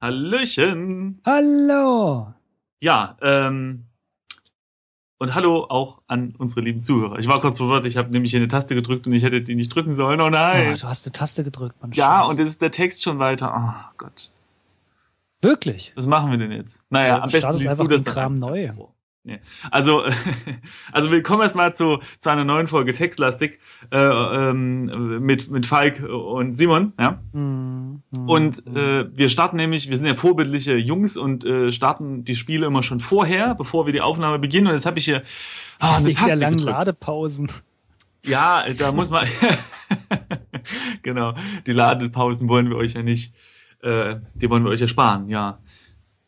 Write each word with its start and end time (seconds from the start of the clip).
Hallöchen. 0.00 1.20
Hallo. 1.26 2.32
Ja, 2.80 3.16
ähm, 3.20 3.84
und 5.18 5.34
hallo 5.34 5.66
auch 5.68 6.00
an 6.06 6.34
unsere 6.38 6.62
lieben 6.62 6.80
Zuhörer. 6.80 7.18
Ich 7.18 7.28
war 7.28 7.40
kurz 7.42 7.58
verwirrt, 7.58 7.84
ich 7.84 7.98
habe 7.98 8.10
nämlich 8.10 8.30
hier 8.30 8.40
eine 8.40 8.48
Taste 8.48 8.74
gedrückt 8.74 9.06
und 9.06 9.12
ich 9.12 9.22
hätte 9.22 9.42
die 9.42 9.54
nicht 9.54 9.74
drücken 9.74 9.92
sollen. 9.92 10.20
Oh 10.22 10.30
nein. 10.30 10.72
Oh, 10.74 10.76
du 10.78 10.84
hast 10.88 11.06
eine 11.06 11.12
Taste 11.12 11.44
gedrückt, 11.44 11.74
Mann. 11.82 11.92
ja, 11.92 12.20
Scheiße. 12.20 12.30
und 12.30 12.38
jetzt 12.38 12.48
ist 12.48 12.62
der 12.62 12.70
Text 12.70 13.02
schon 13.02 13.18
weiter. 13.18 13.52
Oh 13.54 13.94
Gott. 13.98 14.30
Wirklich? 15.42 15.92
Was 15.96 16.06
machen 16.06 16.30
wir 16.30 16.38
denn 16.38 16.52
jetzt? 16.52 16.82
Naja, 16.88 17.16
Ja, 17.18 17.22
am 17.22 17.30
besten 17.30 17.52
liest 17.52 17.68
einfach 17.68 17.84
du 17.84 17.90
das 17.90 18.04
Kram 18.04 18.34
neu. 18.34 18.68
vor. 18.72 18.94
Nee. 19.22 19.38
Also, 19.70 20.02
also 20.92 21.10
willkommen 21.10 21.42
erstmal 21.42 21.74
zu, 21.74 21.98
zu 22.18 22.30
einer 22.30 22.44
neuen 22.44 22.68
Folge 22.68 22.94
Textlastik 22.94 23.60
äh, 23.90 23.98
ähm, 23.98 25.20
mit, 25.20 25.50
mit 25.50 25.66
Falk 25.66 26.02
und 26.02 26.56
Simon. 26.56 26.94
Ja? 26.98 27.20
Hm, 27.34 28.02
hm, 28.14 28.28
Und 28.28 28.66
äh, 28.66 29.14
wir 29.14 29.28
starten 29.28 29.56
nämlich, 29.56 29.90
wir 29.90 29.98
sind 29.98 30.06
ja 30.06 30.14
vorbildliche 30.14 30.76
Jungs 30.76 31.18
und 31.18 31.44
äh, 31.44 31.70
starten 31.70 32.24
die 32.24 32.34
Spiele 32.34 32.66
immer 32.66 32.82
schon 32.82 32.98
vorher, 32.98 33.54
bevor 33.54 33.84
wir 33.84 33.92
die 33.92 34.00
Aufnahme 34.00 34.38
beginnen. 34.38 34.68
Und 34.68 34.72
jetzt 34.72 34.86
habe 34.86 34.98
ich 34.98 35.04
hier 35.04 35.22
ah, 35.80 35.96
eine 35.96 36.06
Wegen 36.06 36.18
der 36.18 36.28
Taste 36.28 36.44
langen 36.44 36.56
gedrückt. 36.56 36.76
Ladepausen. 36.78 37.52
Ja, 38.24 38.64
da 38.78 38.92
muss 38.92 39.10
man. 39.10 39.26
genau, 41.02 41.34
die 41.66 41.72
Ladepausen 41.72 42.48
wollen 42.48 42.70
wir 42.70 42.76
euch 42.76 42.94
ja 42.94 43.02
nicht. 43.02 43.34
Äh, 43.82 44.16
die 44.34 44.48
wollen 44.48 44.64
wir 44.64 44.70
euch 44.70 44.80
ersparen, 44.80 45.28
ja. 45.28 45.58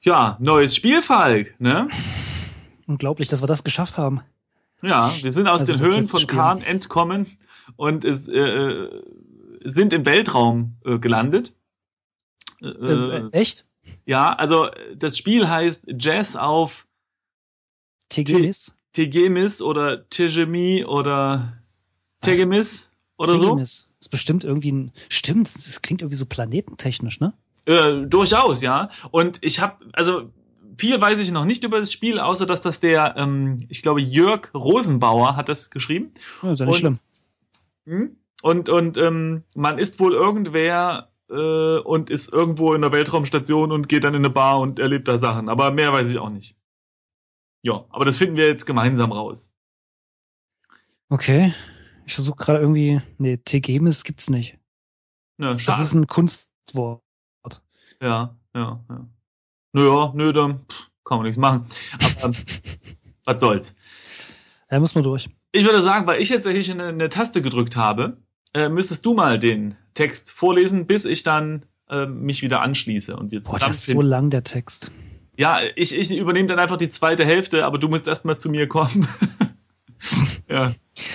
Ja, 0.02 0.36
neues 0.40 0.76
Spiel, 0.76 1.00
Falk, 1.00 1.54
ne? 1.58 1.86
Unglaublich, 2.86 3.28
dass 3.28 3.42
wir 3.42 3.46
das 3.46 3.64
geschafft 3.64 3.98
haben. 3.98 4.20
Ja, 4.82 5.10
wir 5.22 5.32
sind 5.32 5.46
aus 5.46 5.60
Also 5.60 5.74
den 5.74 5.86
Höhlen 5.86 6.04
von. 6.04 6.26
Kahn 6.26 6.62
entkommen 6.62 7.26
und 7.76 8.04
es, 8.04 8.28
äh, 8.28 8.88
sind 9.64 9.92
im 9.92 10.04
Weltraum 10.04 10.76
äh, 10.84 10.98
gelandet. 10.98 11.54
Äh, 12.60 12.66
Äh, 12.66 13.28
echt? 13.32 13.64
ja, 14.04 14.32
also 14.32 14.66
äh, 14.66 14.96
das 14.96 15.16
Spiel 15.16 15.48
heißt 15.48 15.94
Jazz 15.98 16.36
auf 16.36 16.86
Tegemis? 18.08 18.76
Tegemis 18.92 19.62
oder 19.62 20.08
Tegemi 20.10 20.84
oder 20.84 21.56
Tegemis 22.20 22.90
oder 23.16 23.38
so. 23.38 23.50
Tegemis. 23.50 23.88
Ist 24.00 24.10
bestimmt 24.10 24.44
irgendwie 24.44 24.72
ein. 24.72 24.92
Stimmt, 25.08 25.46
das 25.46 25.80
klingt 25.80 26.02
irgendwie 26.02 26.16
so 26.16 26.26
planetentechnisch, 26.26 27.20
ne? 27.20 27.32
Äh, 27.66 28.04
durchaus, 28.06 28.60
ja. 28.60 28.90
Und 29.12 29.38
ich 29.40 29.60
habe, 29.60 29.86
also 29.92 30.30
viel 30.76 31.00
weiß 31.00 31.20
ich 31.20 31.30
noch 31.30 31.44
nicht 31.44 31.64
über 31.64 31.80
das 31.80 31.92
Spiel, 31.92 32.18
außer 32.18 32.46
dass 32.46 32.62
das 32.62 32.80
der, 32.80 33.16
ähm, 33.16 33.64
ich 33.68 33.82
glaube, 33.82 34.00
Jörg 34.00 34.52
Rosenbauer 34.54 35.36
hat 35.36 35.48
das 35.48 35.70
geschrieben. 35.70 36.12
Ja, 36.42 36.50
ist 36.52 36.60
ja 36.60 36.66
nicht 36.66 36.74
Und- 36.74 36.78
schlimm. 36.80 36.98
Hm? 37.86 38.16
Und, 38.42 38.68
und 38.68 38.98
ähm, 38.98 39.44
man 39.54 39.78
ist 39.78 40.00
wohl 40.00 40.14
irgendwer 40.14 41.10
äh, 41.30 41.78
und 41.78 42.10
ist 42.10 42.32
irgendwo 42.32 42.72
in 42.74 42.80
der 42.82 42.90
Weltraumstation 42.92 43.70
und 43.70 43.88
geht 43.88 44.02
dann 44.04 44.14
in 44.14 44.20
eine 44.24 44.30
Bar 44.30 44.58
und 44.60 44.78
erlebt 44.80 45.06
da 45.08 45.16
Sachen. 45.18 45.48
Aber 45.48 45.70
mehr 45.70 45.92
weiß 45.92 46.08
ich 46.08 46.18
auch 46.18 46.28
nicht. 46.30 46.56
Ja, 47.62 47.84
aber 47.90 48.04
das 48.04 48.16
finden 48.16 48.36
wir 48.36 48.46
jetzt 48.48 48.66
gemeinsam 48.66 49.12
raus. 49.12 49.52
Okay. 51.08 51.54
Ich 52.04 52.14
versuche 52.14 52.36
gerade 52.36 52.58
irgendwie. 52.58 53.00
Nee, 53.18 53.36
Tegemis 53.36 54.02
gibt's 54.02 54.28
nicht. 54.30 54.58
Ja, 55.38 55.54
Das 55.54 55.80
ist 55.80 55.94
ein 55.94 56.06
Kunstwort. 56.08 57.00
ja, 58.00 58.36
ja, 58.54 58.84
ja. 58.88 59.06
Naja, 59.72 60.12
nö, 60.14 60.32
dann 60.32 60.64
pff, 60.70 60.90
kann 61.04 61.18
man 61.18 61.26
nichts 61.26 61.38
machen. 61.38 61.66
Aber 62.22 62.32
was 63.24 63.40
soll's. 63.40 63.76
Da 64.68 64.80
muss 64.80 64.94
man 64.94 65.04
durch. 65.04 65.28
Ich 65.52 65.64
würde 65.64 65.82
sagen, 65.82 66.06
weil 66.06 66.20
ich 66.20 66.30
jetzt 66.30 66.46
ja 66.46 66.52
hier 66.52 66.64
schon 66.64 66.80
eine, 66.80 66.88
eine 66.88 67.08
Taste 67.08 67.42
gedrückt 67.42 67.76
habe, 67.76 68.16
äh, 68.54 68.68
müsstest 68.68 69.04
du 69.04 69.14
mal 69.14 69.38
den 69.38 69.76
Text 69.94 70.32
vorlesen, 70.32 70.86
bis 70.86 71.04
ich 71.04 71.22
dann 71.22 71.66
äh, 71.88 72.06
mich 72.06 72.42
wieder 72.42 72.62
anschließe 72.62 73.16
und 73.16 73.30
wir 73.30 73.42
Boah, 73.42 73.58
das 73.58 73.78
ist 73.78 73.86
so 73.86 74.00
lang, 74.00 74.30
der 74.30 74.44
Text. 74.44 74.92
Ja, 75.36 75.60
ich, 75.76 75.98
ich 75.98 76.10
übernehme 76.16 76.48
dann 76.48 76.58
einfach 76.58 76.76
die 76.76 76.90
zweite 76.90 77.24
Hälfte, 77.24 77.64
aber 77.64 77.78
du 77.78 77.88
musst 77.88 78.08
erstmal 78.08 78.38
zu 78.38 78.50
mir 78.50 78.68
kommen. 78.68 79.06
ja. 80.48 80.72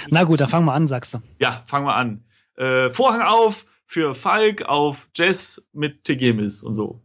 Na 0.09 0.23
gut, 0.23 0.39
dann 0.39 0.47
fangen 0.49 0.65
wir 0.65 0.73
an, 0.73 0.87
sagst 0.87 1.13
du. 1.15 1.19
ja, 1.39 1.63
fangen 1.67 1.85
wir 1.85 1.95
an. 1.95 2.23
Äh, 2.55 2.89
Vorhang 2.91 3.21
auf 3.21 3.65
für 3.85 4.15
Falk 4.15 4.63
auf 4.63 5.09
Jazz 5.15 5.67
mit 5.71 6.03
Tegemis 6.03 6.61
und 6.61 6.75
so. 6.75 7.01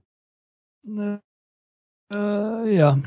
Äh, 2.13 2.77
ja. 2.77 2.99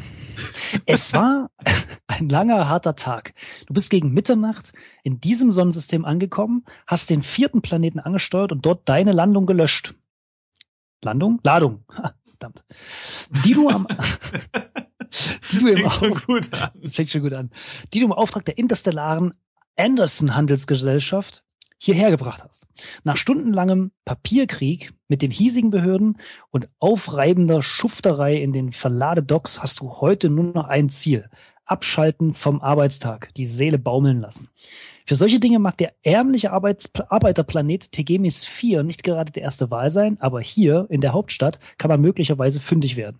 Es 0.85 1.13
war 1.13 1.49
ein 2.07 2.29
langer, 2.29 2.67
harter 2.67 2.95
Tag. 2.95 3.33
Du 3.67 3.73
bist 3.73 3.89
gegen 3.89 4.13
Mitternacht 4.13 4.73
in 5.03 5.19
diesem 5.19 5.51
Sonnensystem 5.51 6.05
angekommen, 6.05 6.65
hast 6.87 7.09
den 7.09 7.21
vierten 7.21 7.61
Planeten 7.61 7.99
angesteuert 7.99 8.51
und 8.51 8.65
dort 8.65 8.87
deine 8.89 9.11
Landung 9.11 9.45
gelöscht. 9.45 9.95
Landung? 11.03 11.39
Ladung. 11.43 11.85
Ha, 11.95 12.13
verdammt. 12.25 12.63
Die 13.45 13.53
du 13.53 13.69
am, 13.69 13.87
die 15.51 15.59
du 15.59 15.67
im 15.67 15.77
Fängt 15.77 15.93
schon 15.93 16.11
Auf, 16.11 16.25
gut 16.25 16.53
an. 16.53 16.71
das 16.81 16.95
fängt 16.95 17.09
schon 17.09 17.21
gut 17.21 17.33
an. 17.33 17.51
Die 17.93 17.99
du 17.99 18.05
im 18.05 18.11
Auftrag 18.11 18.45
der 18.45 18.57
interstellaren 18.57 19.33
Anderson 19.77 20.35
Handelsgesellschaft 20.35 21.43
hierher 21.77 22.11
gebracht 22.11 22.43
hast. 22.47 22.67
Nach 23.03 23.17
stundenlangem 23.17 23.91
Papierkrieg 24.05 24.93
mit 25.07 25.21
den 25.21 25.31
hiesigen 25.31 25.69
Behörden 25.69 26.17
und 26.51 26.69
aufreibender 26.79 27.61
Schufterei 27.61 28.35
in 28.35 28.53
den 28.53 28.71
Verladedocks 28.71 29.61
hast 29.61 29.79
du 29.79 30.01
heute 30.01 30.29
nur 30.29 30.45
noch 30.45 30.67
ein 30.67 30.89
Ziel. 30.89 31.29
Abschalten 31.65 32.33
vom 32.33 32.61
Arbeitstag, 32.61 33.33
die 33.35 33.45
Seele 33.45 33.79
baumeln 33.79 34.21
lassen. 34.21 34.49
Für 35.07 35.15
solche 35.15 35.39
Dinge 35.39 35.59
mag 35.59 35.77
der 35.77 35.93
ärmliche 36.01 36.51
Arbeits 36.51 36.91
Arbeiterplanet 36.95 37.91
Tegemis 37.91 38.43
4 38.43 38.81
nicht 38.81 39.03
gerade 39.03 39.31
der 39.31 39.43
erste 39.43 39.69
Wahl 39.69 39.91
sein, 39.91 40.19
aber 40.19 40.41
hier 40.41 40.87
in 40.89 40.99
der 40.99 41.13
Hauptstadt 41.13 41.59
kann 41.77 41.89
man 41.89 42.01
möglicherweise 42.01 42.59
fündig 42.59 42.97
werden. 42.97 43.19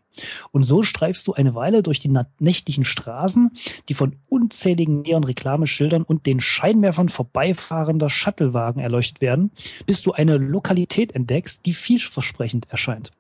Und 0.52 0.64
so 0.64 0.82
streifst 0.82 1.28
du 1.28 1.34
eine 1.34 1.54
Weile 1.54 1.84
durch 1.84 2.00
die 2.00 2.12
nächtlichen 2.40 2.86
Straßen, 2.86 3.52
die 3.88 3.94
von 3.94 4.16
unzähligen 4.28 5.04
Neon-Reklameschildern 5.04 6.02
und 6.02 6.26
den 6.26 6.42
Scheinwerfern 6.42 7.10
vorbeifahrender 7.10 8.10
Shuttlewagen 8.10 8.82
erleuchtet 8.82 9.22
werden, 9.22 9.52
bis 9.86 10.02
du 10.02 10.12
eine 10.12 10.38
Lokalität 10.38 11.14
entdeckst, 11.14 11.68
die 11.68 11.74
vielversprechend 11.74 12.68
erscheint. 12.72 13.12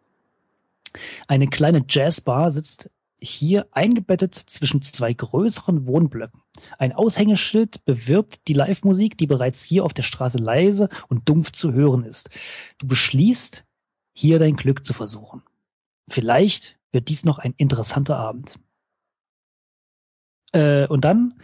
Eine 1.27 1.47
kleine 1.47 1.85
Jazzbar 1.87 2.49
sitzt 2.49 2.89
hier 3.21 3.67
eingebettet 3.71 4.35
zwischen 4.35 4.81
zwei 4.81 5.13
größeren 5.13 5.87
Wohnblöcken. 5.87 6.41
Ein 6.77 6.93
Aushängeschild 6.93 7.85
bewirbt 7.85 8.47
die 8.47 8.53
Live-Musik, 8.53 9.17
die 9.17 9.27
bereits 9.27 9.63
hier 9.65 9.83
auf 9.85 9.93
der 9.93 10.03
Straße 10.03 10.37
leise 10.37 10.89
und 11.07 11.27
dumpf 11.27 11.51
zu 11.51 11.73
hören 11.73 12.03
ist. 12.03 12.29
Du 12.77 12.87
beschließt, 12.87 13.65
hier 14.13 14.39
dein 14.39 14.55
Glück 14.55 14.85
zu 14.85 14.93
versuchen. 14.93 15.43
Vielleicht 16.07 16.79
wird 16.91 17.09
dies 17.09 17.25
noch 17.25 17.39
ein 17.39 17.53
interessanter 17.57 18.17
Abend. 18.17 18.59
Äh, 20.53 20.87
und 20.87 21.03
dann 21.03 21.39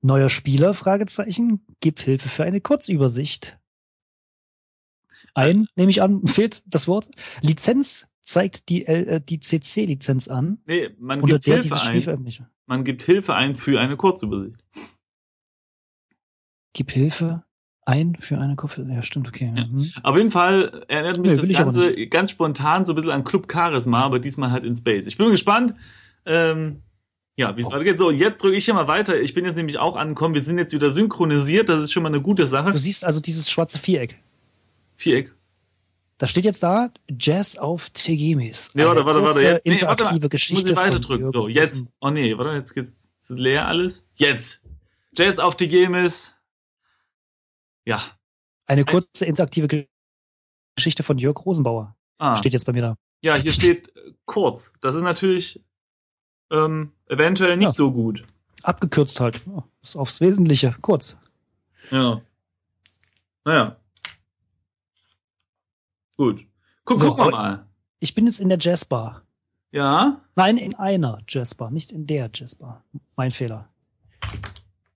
neuer 0.00 0.28
Spieler, 0.28 0.74
Fragezeichen, 0.74 1.64
gib 1.80 2.00
Hilfe 2.00 2.28
für 2.28 2.44
eine 2.44 2.60
Kurzübersicht. 2.60 3.58
Ein, 5.34 5.68
nehme 5.76 5.90
ich 5.90 6.02
an, 6.02 6.26
fehlt 6.26 6.62
das 6.66 6.88
Wort. 6.88 7.08
Lizenz 7.40 8.11
zeigt 8.22 8.68
die, 8.68 8.86
äh, 8.86 9.20
die 9.20 9.40
CC-Lizenz 9.40 10.28
an, 10.28 10.58
Nee, 10.66 10.90
man 10.98 11.20
unter 11.20 11.34
gibt 11.34 11.46
der 11.46 11.54
Hilfe 11.54 11.68
dieses 11.68 11.82
Spiel 11.82 12.08
ein. 12.08 12.46
Man 12.66 12.84
gibt 12.84 13.02
Hilfe 13.02 13.34
ein 13.34 13.54
für 13.54 13.78
eine 13.80 13.96
Kurzübersicht. 13.96 14.56
Gib 16.72 16.90
Hilfe 16.90 17.44
ein 17.84 18.14
für 18.14 18.38
eine 18.38 18.56
Kopf. 18.56 18.78
Ja, 18.78 19.02
stimmt, 19.02 19.28
okay. 19.28 19.52
Ja. 19.54 19.66
Mhm. 19.66 19.92
Auf 20.02 20.16
jeden 20.16 20.30
Fall 20.30 20.84
erinnert 20.88 21.18
mich 21.18 21.32
Nee, 21.32 21.36
das 21.36 21.48
Ganze 21.48 22.06
ganz 22.06 22.30
spontan 22.30 22.84
so 22.84 22.92
ein 22.92 22.96
bisschen 22.96 23.10
an 23.10 23.24
Club 23.24 23.50
Charisma, 23.50 24.02
aber 24.02 24.20
diesmal 24.20 24.50
halt 24.50 24.64
in 24.64 24.76
Space. 24.76 25.06
Ich 25.06 25.18
bin 25.18 25.30
gespannt, 25.30 25.74
ähm, 26.24 26.82
ja, 27.36 27.56
wie 27.56 27.60
es 27.60 27.66
Oh. 27.66 27.72
weitergeht. 27.72 27.98
So, 27.98 28.10
jetzt 28.10 28.42
drücke 28.42 28.56
ich 28.56 28.64
hier 28.64 28.74
mal 28.74 28.88
weiter. 28.88 29.20
Ich 29.20 29.34
bin 29.34 29.44
jetzt 29.44 29.56
nämlich 29.56 29.78
auch 29.78 29.96
angekommen. 29.96 30.34
Wir 30.34 30.42
sind 30.42 30.58
jetzt 30.58 30.72
wieder 30.72 30.92
synchronisiert. 30.92 31.68
Das 31.68 31.82
ist 31.82 31.92
schon 31.92 32.02
mal 32.04 32.10
eine 32.10 32.22
gute 32.22 32.46
Sache. 32.46 32.70
Du 32.70 32.78
siehst 32.78 33.04
also 33.04 33.20
dieses 33.20 33.50
schwarze 33.50 33.78
Viereck. 33.78 34.22
Viereck. 34.96 35.34
Da 36.22 36.28
steht 36.28 36.44
jetzt 36.44 36.62
da 36.62 36.92
Jazz 37.10 37.56
auf 37.58 37.90
Tegemis. 37.90 38.76
Nee, 38.76 38.84
warte, 38.84 39.04
warte, 39.04 39.24
warte. 39.24 39.42
Jetzt, 39.42 39.66
nee, 39.66 39.72
warte 39.72 40.04
mal. 40.04 40.10
interaktive 40.10 40.20
Muss 40.26 40.30
Geschichte. 40.30 40.70
ich 40.70 40.76
weiter 40.76 41.00
drücken. 41.00 41.28
So, 41.32 41.48
jetzt. 41.48 41.88
Oh 41.98 42.10
nee, 42.10 42.38
warte, 42.38 42.56
jetzt 42.56 42.74
geht's. 42.74 43.08
Ist 43.20 43.30
leer 43.40 43.66
alles? 43.66 44.08
Jetzt. 44.14 44.62
Jazz 45.16 45.40
auf 45.40 45.56
die 45.56 45.66
Gemis. 45.68 46.36
Ja. 47.84 48.00
Eine 48.66 48.84
kurze 48.84 49.24
interaktive 49.26 49.66
Ge- 49.66 49.88
Geschichte 50.76 51.02
von 51.02 51.18
Jörg 51.18 51.44
Rosenbauer. 51.44 51.96
Ah. 52.18 52.36
Steht 52.36 52.52
jetzt 52.52 52.66
bei 52.66 52.72
mir 52.72 52.82
da. 52.82 52.96
Ja, 53.22 53.34
hier 53.34 53.52
steht 53.52 53.88
äh, 53.96 54.12
kurz. 54.24 54.74
Das 54.80 54.94
ist 54.94 55.02
natürlich 55.02 55.60
ähm, 56.52 56.92
eventuell 57.08 57.56
nicht 57.56 57.66
Ja. 57.66 57.72
so 57.72 57.90
gut. 57.90 58.24
Abgekürzt 58.62 59.18
halt. 59.18 59.42
Ja, 59.44 59.64
Ist 59.82 59.96
aufs 59.96 60.20
Wesentliche. 60.20 60.76
Kurz. 60.82 61.16
Ja. 61.90 62.22
Naja. 63.44 63.76
Gut. 66.16 66.44
Guck, 66.84 66.98
So, 66.98 67.08
gucken 67.08 67.24
wir 67.26 67.30
mal. 67.30 67.66
Ich 68.00 68.14
bin 68.14 68.26
jetzt 68.26 68.40
in 68.40 68.48
der 68.48 68.58
Jazzbar. 68.60 69.22
Ja. 69.70 70.20
Nein, 70.36 70.58
in 70.58 70.74
einer 70.74 71.18
Jazzbar, 71.28 71.70
nicht 71.70 71.92
in 71.92 72.06
der 72.06 72.30
Jazzbar. 72.34 72.82
Mein 73.16 73.30
Fehler. 73.30 73.68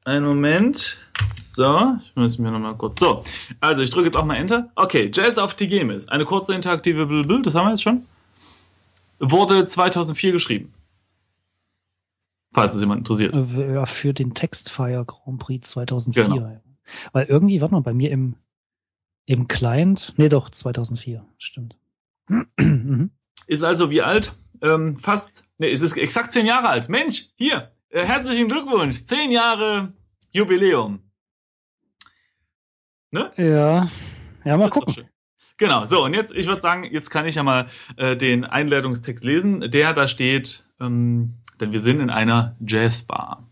Einen 0.04 0.24
Moment. 0.26 0.98
So, 1.32 1.96
ich 2.00 2.14
muss 2.14 2.38
mir 2.38 2.50
nochmal 2.50 2.76
kurz. 2.76 2.98
So, 3.00 3.22
also 3.60 3.82
ich 3.82 3.90
drücke 3.90 4.06
jetzt 4.06 4.16
auch 4.16 4.24
mal 4.24 4.36
Enter. 4.36 4.70
Okay, 4.76 5.10
Jazz 5.12 5.38
auf 5.38 5.54
Tigemis. 5.54 6.08
Eine 6.08 6.24
kurze 6.24 6.54
interaktive 6.54 7.06
Blablabla, 7.06 7.42
das 7.42 7.54
haben 7.54 7.66
wir 7.66 7.70
jetzt 7.70 7.82
schon. 7.82 8.06
Wurde 9.18 9.66
2004 9.66 10.32
geschrieben. 10.32 10.72
Falls 12.52 12.74
es 12.74 12.80
jemand 12.80 13.00
interessiert. 13.00 13.34
Äh, 13.34 13.74
Ja, 13.74 13.86
für 13.86 14.14
den 14.14 14.34
Textfire 14.34 15.04
Grand 15.06 15.38
Prix 15.38 15.70
2004. 15.70 16.24
Genau. 16.24 16.60
Weil 17.12 17.26
irgendwie, 17.26 17.60
warte 17.60 17.74
mal, 17.74 17.80
bei 17.80 17.94
mir 17.94 18.10
im, 18.10 18.34
im 19.26 19.49
Client, 19.49 20.14
nee 20.17 20.28
doch, 20.28 20.50
2004, 20.50 21.26
stimmt. 21.38 21.76
Mhm. 22.58 23.11
Ist 23.46 23.62
also 23.62 23.90
wie 23.90 24.02
alt? 24.02 24.37
Ähm, 24.62 24.96
fast, 24.96 25.44
nee, 25.58 25.70
es 25.70 25.82
ist 25.82 25.96
exakt 25.96 26.32
zehn 26.32 26.46
Jahre 26.46 26.69
alt. 26.69 26.88
Mensch, 26.88 27.26
hier, 27.37 27.73
äh, 27.90 28.05
herzlichen 28.05 28.49
Glückwunsch, 28.49 29.05
zehn 29.05 29.31
Jahre 29.31 29.93
Jubiläum. 30.31 31.00
Ne? 33.11 33.32
ja, 33.37 33.88
ja, 34.44 34.56
mal 34.56 34.69
gucken. 34.69 35.08
Genau, 35.58 35.84
so, 35.84 36.05
und 36.05 36.12
jetzt, 36.12 36.34
ich 36.34 36.46
würde 36.46 36.61
sagen, 36.61 36.84
jetzt 36.84 37.11
kann 37.11 37.26
ich 37.26 37.37
ja 37.37 37.43
mal 37.43 37.67
äh, 37.96 38.17
den 38.17 38.44
Einleitungstext 38.44 39.25
lesen. 39.25 39.70
Der 39.70 39.94
da 39.94 40.06
steht, 40.06 40.69
ähm, 40.81 41.34
denn 41.61 41.73
wir 41.73 41.81
sind 41.81 42.00
in 42.00 42.11
einer 42.11 42.56
Jazzbar. 42.61 43.49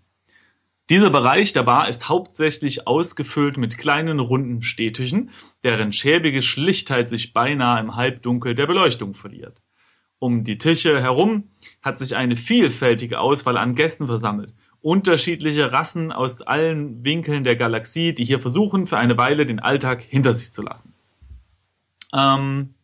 Dieser 0.90 1.08
Bereich 1.08 1.54
der 1.54 1.62
Bar 1.62 1.88
ist 1.88 2.10
hauptsächlich 2.10 2.86
ausgefüllt 2.86 3.56
mit 3.56 3.78
kleinen 3.78 4.20
runden 4.20 4.62
Stehtüchen, 4.62 5.30
deren 5.62 5.94
schäbige 5.94 6.42
Schlichtheit 6.42 7.08
sich 7.08 7.32
beinahe 7.32 7.80
im 7.80 7.96
Halbdunkel 7.96 8.54
der 8.54 8.66
Beleuchtung 8.66 9.14
verliert. 9.14 9.62
Um 10.18 10.44
die 10.44 10.58
Tische 10.58 11.00
herum 11.00 11.50
hat 11.80 11.98
sich 11.98 12.16
eine 12.16 12.36
vielfältige 12.36 13.18
Auswahl 13.18 13.56
an 13.56 13.74
Gästen 13.74 14.06
versammelt. 14.06 14.54
Unterschiedliche 14.82 15.72
Rassen 15.72 16.12
aus 16.12 16.42
allen 16.42 17.02
Winkeln 17.02 17.44
der 17.44 17.56
Galaxie, 17.56 18.14
die 18.14 18.26
hier 18.26 18.40
versuchen, 18.40 18.86
für 18.86 18.98
eine 18.98 19.16
Weile 19.16 19.46
den 19.46 19.60
Alltag 19.60 20.02
hinter 20.02 20.34
sich 20.34 20.52
zu 20.52 20.60
lassen. 20.60 20.92
Ähm, 22.12 22.74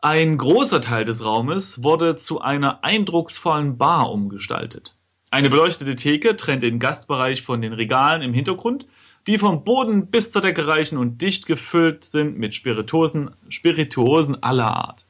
ein 0.00 0.36
großer 0.36 0.82
Teil 0.82 1.04
des 1.04 1.24
Raumes 1.24 1.82
wurde 1.82 2.16
zu 2.16 2.42
einer 2.42 2.84
eindrucksvollen 2.84 3.78
Bar 3.78 4.12
umgestaltet. 4.12 4.97
Eine 5.30 5.50
beleuchtete 5.50 5.94
Theke 5.94 6.36
trennt 6.36 6.62
den 6.62 6.78
Gastbereich 6.78 7.42
von 7.42 7.60
den 7.60 7.74
Regalen 7.74 8.22
im 8.22 8.32
Hintergrund, 8.32 8.86
die 9.26 9.38
vom 9.38 9.62
Boden 9.62 10.06
bis 10.06 10.32
zur 10.32 10.40
Decke 10.40 10.66
reichen 10.66 10.96
und 10.96 11.20
dicht 11.20 11.46
gefüllt 11.46 12.04
sind 12.04 12.38
mit 12.38 12.54
Spirituosen, 12.54 13.30
Spirituosen 13.50 14.42
aller 14.42 14.74
Art. 14.74 15.04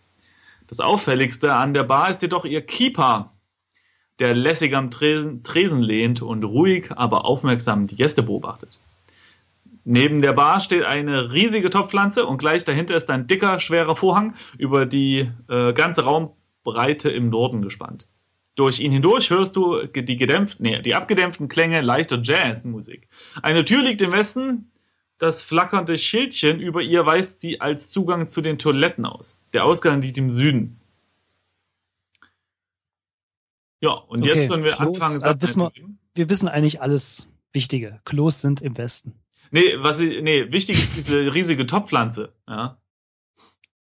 Das 0.67 0.81
auffälligste 0.81 1.55
an 1.55 1.73
der 1.73 1.85
Bar 1.85 2.11
ist 2.11 2.23
jedoch 2.23 2.44
ihr 2.44 2.62
Keeper, 2.62 3.32
der 4.19 4.35
lässig 4.35 4.75
am 4.75 4.91
Tresen, 4.91 5.82
lehnt 5.82 6.21
und 6.21 6.43
ruhig, 6.43 6.91
aber 6.97 7.25
aufmerksam 7.25 7.87
die 7.87 7.94
Gäste 7.94 8.25
beobachtet. 8.25 8.81
Neben 9.85 10.21
der 10.21 10.32
Bar 10.32 10.61
steht 10.61 10.85
eine 10.85 11.32
riesige 11.32 11.71
Topfpflanze 11.71 12.26
und 12.26 12.38
gleich 12.38 12.64
dahinter 12.64 12.97
ist 12.97 13.09
ein 13.09 13.29
dicker, 13.29 13.61
schwerer 13.61 13.94
Vorhang 13.94 14.35
über 14.59 14.85
die 14.85 15.31
äh, 15.49 15.73
ganze 15.73 16.03
Raumbreite 16.03 17.09
im 17.09 17.31
Norden 17.31 17.62
gespannt. 17.62 18.09
Durch 18.59 18.81
ihn 18.81 18.91
hindurch 18.91 19.31
hörst 19.31 19.55
du 19.55 19.85
die 19.87 20.17
gedämpften, 20.17 20.65
nee, 20.67 20.83
die 20.83 20.97
abgedämpften 20.97 21.47
Klänge 21.47 21.81
leichter 21.81 22.21
Jazzmusik. 22.21 23.07
Eine 23.41 23.65
Tür 23.65 23.83
liegt 23.85 24.03
im 24.03 24.11
Westen, 24.11 24.73
das 25.19 25.43
flackernde 25.43 25.97
Schildchen 25.97 26.59
über 26.59 26.83
ihr 26.83 27.07
weist 27.07 27.41
sie 27.41 27.61
als 27.61 27.93
Zugang 27.93 28.29
zu 28.29 28.41
den 28.41 28.59
Toiletten 28.59 29.07
aus. 29.07 29.41
Der 29.53 29.65
Ausgang 29.65 30.03
liegt 30.03 30.19
im 30.19 30.33
Süden. 30.33 30.81
Ja, 33.81 33.91
und 33.93 34.23
Okay, 34.23 34.29
jetzt 34.33 34.49
können 34.51 34.65
wir 34.65 34.73
Klos, 34.73 35.01
anfangen. 35.01 35.23
äh, 35.39 35.41
wissen 35.43 35.63
wir-. 35.63 35.73
Wir 36.17 36.29
wissen 36.29 36.49
eigentlich 36.49 36.83
alles 36.83 37.29
Wichtige. 37.53 38.01
Klos 38.05 38.41
sind 38.41 38.61
im 38.61 38.77
Westen. 38.77 39.15
Nee, 39.53 39.75
was 39.79 40.01
ich, 40.01 40.21
nee, 40.21 40.51
wichtig 40.53 40.79
ist 40.79 40.97
diese 40.97 41.33
riesige 41.33 41.65
Topfpflanze. 41.65 42.33
Ja. 42.49 42.77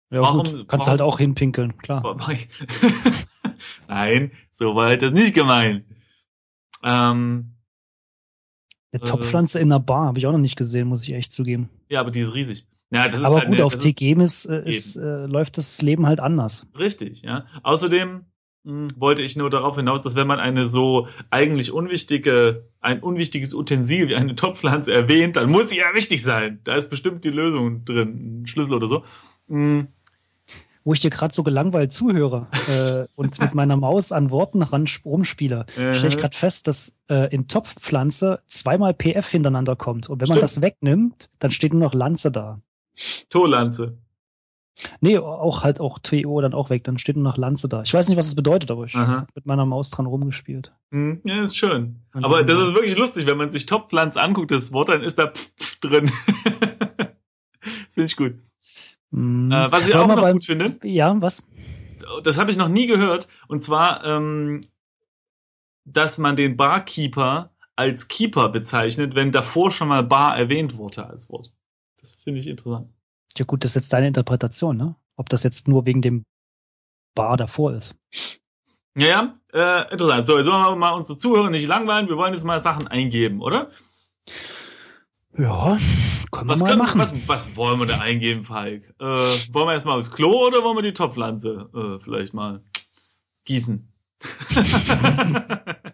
Ja, 0.10 0.22
Warum- 0.22 0.46
gut, 0.46 0.68
kannst 0.70 0.88
warum- 0.88 0.90
halt 0.92 1.02
auch 1.02 1.18
hinpinkeln, 1.20 1.78
klar. 1.78 2.04
Nein, 3.88 4.32
so 4.52 4.76
war 4.76 4.96
das 4.98 5.14
nicht 5.14 5.34
gemeint. 5.34 5.86
Ähm, 6.84 7.56
Eine 8.92 9.02
äh, 9.02 9.06
Topfpflanze 9.06 9.60
in 9.60 9.72
einer 9.72 9.80
Bar 9.80 10.08
habe 10.08 10.20
ich 10.20 10.28
auch 10.28 10.32
noch 10.32 10.40
nicht 10.40 10.58
gesehen, 10.58 10.88
muss 10.88 11.04
ich 11.08 11.14
echt 11.14 11.32
zugeben. 11.32 11.70
ja, 11.90 12.00
aber 12.00 12.12
die 12.12 12.22
ist 12.22 12.34
riesig. 12.34 12.68
Ja, 12.94 13.08
das 13.08 13.22
ist 13.22 13.26
Aber 13.26 13.38
halt 13.38 13.48
gut, 13.48 13.62
auf 13.62 13.74
das 13.74 13.86
ist 13.86 14.46
äh, 14.50 14.68
ist, 14.68 14.96
äh, 14.98 15.26
läuft 15.26 15.58
das 15.58 15.82
Leben 15.82 16.08
halt 16.08 16.20
anders. 16.20 16.68
richtig, 16.78 17.22
ja. 17.22 17.46
Außerdem 17.64 18.26
mh, 18.64 18.90
wollte 18.98 19.22
ich 19.24 19.38
nur 19.38 19.50
darauf 19.50 19.78
hinaus, 19.78 20.02
dass 20.02 20.16
wenn 20.18 20.28
man 20.28 20.40
eine 20.42 20.66
so 20.68 21.08
eigentlich 21.30 21.72
unwichtige, 21.72 22.68
ein 22.82 23.02
unwichtiges 23.02 23.54
Utensil 23.54 24.10
wie 24.10 24.16
eine 24.18 24.36
Topfpflanze 24.36 24.92
erwähnt, 24.92 25.38
dann 25.38 25.50
muss 25.50 25.70
sie 25.70 25.78
ja 25.78 25.94
wichtig 25.94 26.22
sein. 26.22 26.60
Da 26.66 26.76
ist 26.76 26.90
bestimmt 26.90 27.24
die 27.24 27.30
Lösung 27.30 27.86
drin, 27.86 28.42
ein 28.42 28.48
Schlüssel 28.48 28.74
oder 28.74 28.88
so. 28.90 29.06
Mh, 29.48 29.88
Wo 30.84 30.94
ich 30.94 31.00
dir 31.00 31.12
gerade 31.12 31.34
so 31.34 31.44
gelangweilt 31.44 31.92
zuhöre 31.92 32.48
äh, 32.68 33.06
und 33.16 33.40
mit 33.40 33.54
meiner 33.54 33.78
Maus 33.78 34.12
an 34.12 34.32
Worten 34.32 34.64
ran 34.64 34.86
rumspiele, 35.06 35.66
Äh. 35.78 35.94
stelle 35.94 36.14
ich 36.14 36.18
gerade 36.18 36.36
fest, 36.36 36.68
dass 36.68 36.98
äh, 37.10 37.32
in 37.34 37.48
Topfpflanze 37.48 38.40
zweimal 38.48 38.94
PF 38.96 39.28
hintereinander 39.30 39.76
kommt. 39.76 40.10
Und 40.10 40.22
wenn 40.22 40.28
man 40.30 40.38
Stimmt. 40.38 40.44
das 40.44 40.62
wegnimmt, 40.62 41.30
dann 41.40 41.52
steht 41.52 41.74
nur 41.74 41.82
noch 41.84 41.94
Lanze 41.94 42.32
da. 42.32 42.58
Torlanze. 43.30 43.98
Nee, 45.00 45.20
auch 45.20 45.64
halt 45.64 45.80
auch 45.80 46.00
TO 46.00 46.42
dann 46.42 46.56
auch 46.56 46.72
weg, 46.72 46.84
dann 46.84 46.98
steht 46.98 47.16
nur 47.16 47.24
noch 47.26 47.38
Lanze 47.38 47.70
da. 47.70 47.84
Ich 47.84 47.94
weiß 47.94 48.10
nicht, 48.10 48.18
was 48.18 48.26
es 48.28 48.36
bedeutet, 48.36 48.72
aber 48.72 48.86
ich 48.86 48.96
Aha. 48.96 49.18
hab 49.22 49.36
mit 49.36 49.46
meiner 49.46 49.68
Maus 49.68 49.92
dran 49.92 50.08
rumgespielt. 50.08 50.74
Hm, 50.92 51.22
ja, 51.24 51.44
ist 51.44 51.56
schön. 51.56 52.02
Und 52.16 52.26
Aber 52.26 52.44
das- 52.44 52.58
das 52.60 52.70
ist 52.70 52.74
wirklich 52.74 52.98
lustig, 52.98 53.28
wenn 53.28 53.38
man 53.38 53.52
sich 53.52 53.68
Topfpflanz 53.68 54.18
anguckt, 54.18 54.50
das 54.50 54.72
Wort, 54.74 54.90
dann 54.90 55.04
ist 55.04 55.20
da 55.20 55.28
pf, 55.28 55.52
pf 55.56 55.80
drin. 55.82 56.12
das 57.62 57.94
finde 57.94 58.06
ich 58.08 58.16
gut. 58.16 58.34
Hm. 59.12 59.52
Äh, 59.52 59.72
was 59.72 59.88
ich 59.88 59.94
Wollen 59.94 60.04
auch 60.12 60.16
noch 60.16 60.22
beim- 60.22 60.34
gut 60.34 60.46
finde, 60.46 60.78
Ja, 60.84 61.16
was? 61.22 61.46
das 62.24 62.38
habe 62.38 62.50
ich 62.52 62.58
noch 62.58 62.68
nie 62.70 62.88
gehört, 62.88 63.28
und 63.48 63.64
zwar, 63.64 64.04
ähm, 64.06 64.62
dass 65.86 66.18
man 66.18 66.36
den 66.36 66.58
Barkeeper 66.58 67.52
als 67.76 68.08
Keeper 68.08 68.50
bezeichnet, 68.50 69.16
wenn 69.16 69.32
davor 69.32 69.72
schon 69.72 69.88
mal 69.88 70.04
Bar 70.04 70.38
erwähnt 70.38 70.78
wurde 70.78 71.06
als 71.08 71.30
Wort. 71.30 71.52
Das 72.00 72.14
finde 72.14 72.40
ich 72.40 72.48
interessant. 72.48 72.90
Ja 73.38 73.46
gut, 73.46 73.64
das 73.64 73.72
ist 73.72 73.76
jetzt 73.76 73.94
deine 73.94 74.08
Interpretation, 74.08 74.76
ne? 74.78 74.96
Ob 75.16 75.30
das 75.30 75.44
jetzt 75.44 75.68
nur 75.68 75.86
wegen 75.86 76.02
dem 76.02 76.24
Bar 77.16 77.38
davor 77.38 77.74
ist. 77.74 77.96
Ja, 78.98 79.08
ja, 79.54 79.84
äh, 79.88 79.92
interessant. 79.92 80.28
So, 80.28 80.38
jetzt 80.38 80.48
wollen 80.48 80.62
wir 80.64 80.76
mal 80.76 80.92
unsere 80.92 81.18
Zuhörer 81.18 81.50
nicht 81.50 81.68
langweilen. 81.68 82.10
Wir 82.10 82.18
wollen 82.18 82.34
jetzt 82.34 82.44
mal 82.44 82.60
Sachen 82.60 82.88
eingeben, 82.88 83.42
oder? 83.42 83.72
Ja, 85.38 85.78
können 86.32 86.48
wir 86.48 86.54
Was, 86.54 86.60
mal 86.60 86.68
können, 86.68 86.80
machen. 86.80 87.00
was, 87.00 87.28
was 87.28 87.56
wollen 87.56 87.80
wir 87.80 87.86
da 87.86 88.00
eingeben, 88.00 88.44
Falk? 88.44 88.84
Äh, 89.00 89.04
wollen 89.06 89.68
wir 89.68 89.74
erstmal 89.74 89.98
aufs 89.98 90.12
Klo 90.12 90.48
oder 90.48 90.64
wollen 90.64 90.78
wir 90.78 90.82
die 90.84 90.94
Topfpflanze 90.94 91.70
äh, 91.74 92.04
vielleicht 92.04 92.34
mal 92.34 92.62
gießen? 93.46 93.88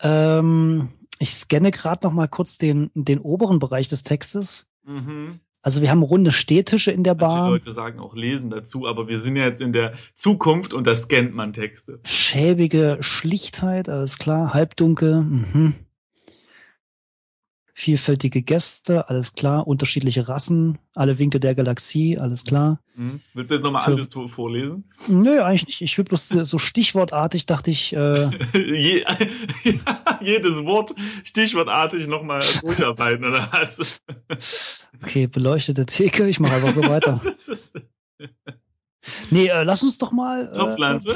Ähm, 0.00 0.88
ich 1.18 1.30
scanne 1.30 1.70
gerade 1.70 2.06
noch 2.06 2.12
mal 2.12 2.28
kurz 2.28 2.58
den, 2.58 2.90
den 2.94 3.18
oberen 3.18 3.58
Bereich 3.58 3.88
des 3.88 4.02
Textes. 4.02 4.68
mhm. 4.84 5.40
Also 5.62 5.82
wir 5.82 5.90
haben 5.90 6.04
runde 6.04 6.30
Stehtische 6.30 6.92
in 6.92 7.02
der 7.02 7.16
Manche 7.16 7.34
Bar, 7.34 7.50
Leute 7.50 7.72
sagen 7.72 7.98
auch 7.98 8.14
lesen 8.14 8.50
dazu, 8.50 8.86
aber 8.86 9.08
wir 9.08 9.18
sind 9.18 9.34
ja 9.34 9.46
jetzt 9.46 9.60
in 9.60 9.72
der 9.72 9.94
Zukunft 10.14 10.72
und 10.72 10.86
da 10.86 10.94
scannt 10.94 11.34
man 11.34 11.52
Texte. 11.52 11.98
schäbige 12.04 12.98
Schlichtheit, 13.00 13.88
alles 13.88 14.18
klar, 14.18 14.54
halbdunkel, 14.54 15.22
mhm. 15.22 15.74
Vielfältige 17.78 18.40
Gäste, 18.40 19.10
alles 19.10 19.34
klar, 19.34 19.66
unterschiedliche 19.66 20.28
Rassen, 20.28 20.78
alle 20.94 21.18
Winkel 21.18 21.40
der 21.40 21.54
Galaxie, 21.54 22.16
alles 22.18 22.44
klar. 22.44 22.80
Mhm. 22.94 23.20
Willst 23.34 23.50
du 23.50 23.56
jetzt 23.56 23.64
nochmal 23.64 23.82
alles 23.82 24.08
vorlesen? 24.28 24.90
Nö, 25.08 25.42
eigentlich 25.42 25.66
nicht. 25.66 25.82
Ich 25.82 25.98
will 25.98 26.06
bloß 26.06 26.30
äh, 26.36 26.44
so 26.46 26.58
stichwortartig, 26.58 27.44
dachte 27.44 27.70
ich, 27.70 27.94
äh, 27.94 28.30
Je, 28.54 29.04
jedes 30.22 30.64
Wort 30.64 30.94
stichwortartig 31.22 32.06
nochmal 32.06 32.42
durcharbeiten, 32.62 33.26
oder 33.26 33.46
was? 33.52 34.00
okay, 35.02 35.26
beleuchtete 35.26 35.84
Theke, 35.84 36.26
ich 36.26 36.40
mache 36.40 36.54
einfach 36.54 36.72
so 36.72 36.82
weiter. 36.82 37.20
Ist 37.36 37.78
Nee, 39.30 39.48
äh, 39.48 39.64
lass 39.64 39.82
uns 39.82 39.98
doch 39.98 40.12
mal. 40.12 40.48
Äh, 40.48 40.56
Topfpflanze. 40.56 41.14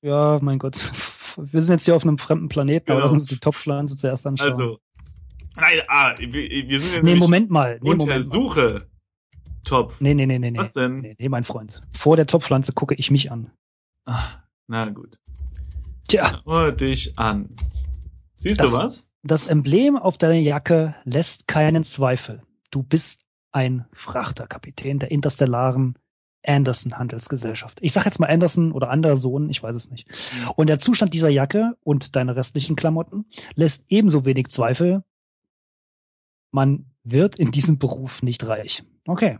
Ja, 0.00 0.40
mein 0.42 0.58
Gott. 0.58 0.90
Wir 1.36 1.62
sind 1.62 1.74
jetzt 1.74 1.84
hier 1.84 1.94
auf 1.94 2.02
einem 2.02 2.18
fremden 2.18 2.48
Planeten, 2.48 2.90
aber 2.90 2.98
Genau. 3.02 3.04
lass 3.04 3.12
uns 3.12 3.26
die 3.26 3.38
Topfpflanze 3.38 3.96
zuerst 3.96 4.26
anschauen. 4.26 4.50
Also, 4.50 4.78
nein, 5.56 5.78
ah, 5.88 6.14
wir, 6.18 6.32
wir 6.32 6.80
sind 6.80 6.94
ja 6.94 7.02
nee, 7.02 7.14
Moment 7.16 7.50
mal. 7.50 7.78
Nee, 7.82 7.90
Moment 7.90 8.08
mal. 8.08 8.16
Untersuche 8.16 8.88
Topf. 9.64 10.00
Nee, 10.00 10.14
nee, 10.14 10.26
nee, 10.26 10.38
nee, 10.38 10.50
nee. 10.50 10.58
Was 10.58 10.72
denn? 10.72 11.00
Nee, 11.00 11.16
nee, 11.18 11.28
mein 11.28 11.44
Freund. 11.44 11.82
Vor 11.92 12.16
der 12.16 12.26
Topfpflanze 12.26 12.72
gucke 12.72 12.94
ich 12.94 13.10
mich 13.10 13.30
an. 13.30 13.50
Ah, 14.06 14.42
na 14.66 14.88
gut. 14.88 15.18
Tja, 16.08 16.40
Hör 16.44 16.72
dich 16.72 17.18
an. 17.18 17.48
Siehst 18.34 18.60
Das- 18.60 18.72
du 18.72 18.76
was? 18.78 19.10
das 19.22 19.46
Emblem 19.46 19.96
auf 19.96 20.18
deiner 20.18 20.34
Jacke 20.34 20.96
lässt 21.04 21.46
keinen 21.46 21.84
Zweifel. 21.84 22.42
Du 22.72 22.82
bist 22.82 23.24
ein 23.52 23.86
Frachterkapitän 23.92 24.98
der 24.98 25.10
interstellaren 25.12 25.96
Anderson 26.44 26.98
Handelsgesellschaft. 26.98 27.78
Ich 27.82 27.92
sag 27.92 28.04
jetzt 28.04 28.18
mal 28.18 28.26
Anderson 28.26 28.72
oder 28.72 28.90
Anderson, 28.90 29.48
ich 29.48 29.62
weiß 29.62 29.76
es 29.76 29.90
nicht. 29.92 30.08
Und 30.56 30.66
der 30.68 30.80
Zustand 30.80 31.14
dieser 31.14 31.28
Jacke 31.28 31.76
und 31.84 32.16
deiner 32.16 32.34
restlichen 32.34 32.74
Klamotten 32.74 33.26
lässt 33.54 33.86
ebenso 33.90 34.24
wenig 34.24 34.48
Zweifel. 34.48 35.04
Man 36.52 36.86
wird 37.02 37.38
in 37.38 37.50
diesem 37.50 37.78
Beruf 37.78 38.22
nicht 38.22 38.46
reich. 38.46 38.84
Okay. 39.06 39.38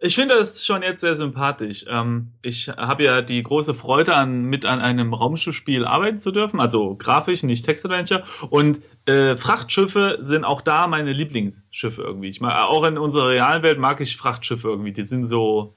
Ich 0.00 0.16
finde 0.16 0.34
das 0.34 0.66
schon 0.66 0.82
jetzt 0.82 1.00
sehr 1.00 1.16
sympathisch. 1.16 1.86
Ähm, 1.88 2.32
ich 2.42 2.68
habe 2.68 3.04
ja 3.04 3.22
die 3.22 3.42
große 3.42 3.72
Freude, 3.72 4.14
an, 4.14 4.42
mit 4.42 4.66
an 4.66 4.80
einem 4.80 5.14
Raumschiffspiel 5.14 5.86
arbeiten 5.86 6.18
zu 6.18 6.30
dürfen, 6.30 6.60
also 6.60 6.94
grafisch, 6.96 7.42
nicht 7.42 7.64
Text-Adventure. 7.64 8.24
Und 8.50 8.82
äh, 9.06 9.34
Frachtschiffe 9.34 10.18
sind 10.20 10.44
auch 10.44 10.60
da 10.60 10.88
meine 10.88 11.14
Lieblingsschiffe 11.14 12.02
irgendwie. 12.02 12.28
Ich 12.28 12.42
mag, 12.42 12.68
auch 12.68 12.84
in 12.84 12.98
unserer 12.98 13.30
realen 13.30 13.62
Welt 13.62 13.78
mag 13.78 14.02
ich 14.02 14.18
Frachtschiffe 14.18 14.68
irgendwie. 14.68 14.92
Die 14.92 15.04
sind 15.04 15.26
so 15.26 15.74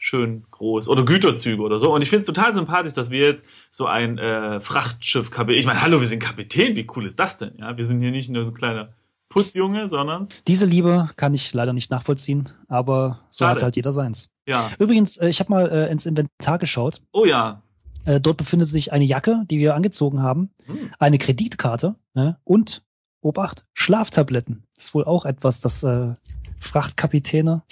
schön 0.00 0.44
groß 0.50 0.88
oder 0.88 1.04
Güterzüge 1.04 1.62
oder 1.62 1.78
so. 1.78 1.94
Und 1.94 2.02
ich 2.02 2.08
finde 2.08 2.22
es 2.22 2.26
total 2.26 2.52
sympathisch, 2.54 2.94
dass 2.94 3.10
wir 3.10 3.20
jetzt 3.20 3.44
so 3.70 3.86
ein 3.86 4.18
äh, 4.18 4.58
Frachtschiff 4.58 5.30
Kapitän. 5.30 5.60
Ich 5.60 5.66
meine, 5.66 5.82
hallo, 5.82 6.00
wir 6.00 6.06
sind 6.06 6.20
Kapitän. 6.20 6.74
Wie 6.74 6.86
cool 6.96 7.06
ist 7.06 7.20
das 7.20 7.36
denn? 7.36 7.52
Ja, 7.58 7.76
wir 7.76 7.84
sind 7.84 8.00
hier 8.00 8.10
nicht 8.10 8.30
nur 8.30 8.44
so 8.44 8.50
ein 8.50 8.54
kleiner 8.54 8.94
Putzjunge, 9.28 9.88
sondern. 9.90 10.26
Diese 10.48 10.64
Liebe 10.64 11.10
kann 11.16 11.34
ich 11.34 11.52
leider 11.52 11.74
nicht 11.74 11.90
nachvollziehen, 11.90 12.48
aber 12.66 13.20
so 13.28 13.44
Schade. 13.44 13.56
hat 13.56 13.62
halt 13.62 13.76
jeder 13.76 13.92
seins. 13.92 14.32
Ja. 14.48 14.70
Übrigens, 14.78 15.18
äh, 15.18 15.28
ich 15.28 15.38
habe 15.38 15.50
mal 15.50 15.68
äh, 15.70 15.92
ins 15.92 16.06
Inventar 16.06 16.58
geschaut. 16.58 17.02
Oh 17.12 17.26
ja. 17.26 17.62
Äh, 18.06 18.20
dort 18.22 18.38
befindet 18.38 18.68
sich 18.68 18.92
eine 18.94 19.04
Jacke, 19.04 19.42
die 19.50 19.58
wir 19.58 19.74
angezogen 19.74 20.22
haben, 20.22 20.50
Hm. 20.64 20.90
eine 20.98 21.18
Kreditkarte 21.18 21.94
ne? 22.14 22.38
und, 22.44 22.82
Obacht, 23.20 23.66
Schlaftabletten. 23.74 24.64
Das 24.74 24.86
ist 24.86 24.94
wohl 24.94 25.04
auch 25.04 25.26
etwas, 25.26 25.60
das 25.60 25.84
äh, 25.84 26.14
Frachtkapitäne 26.58 27.62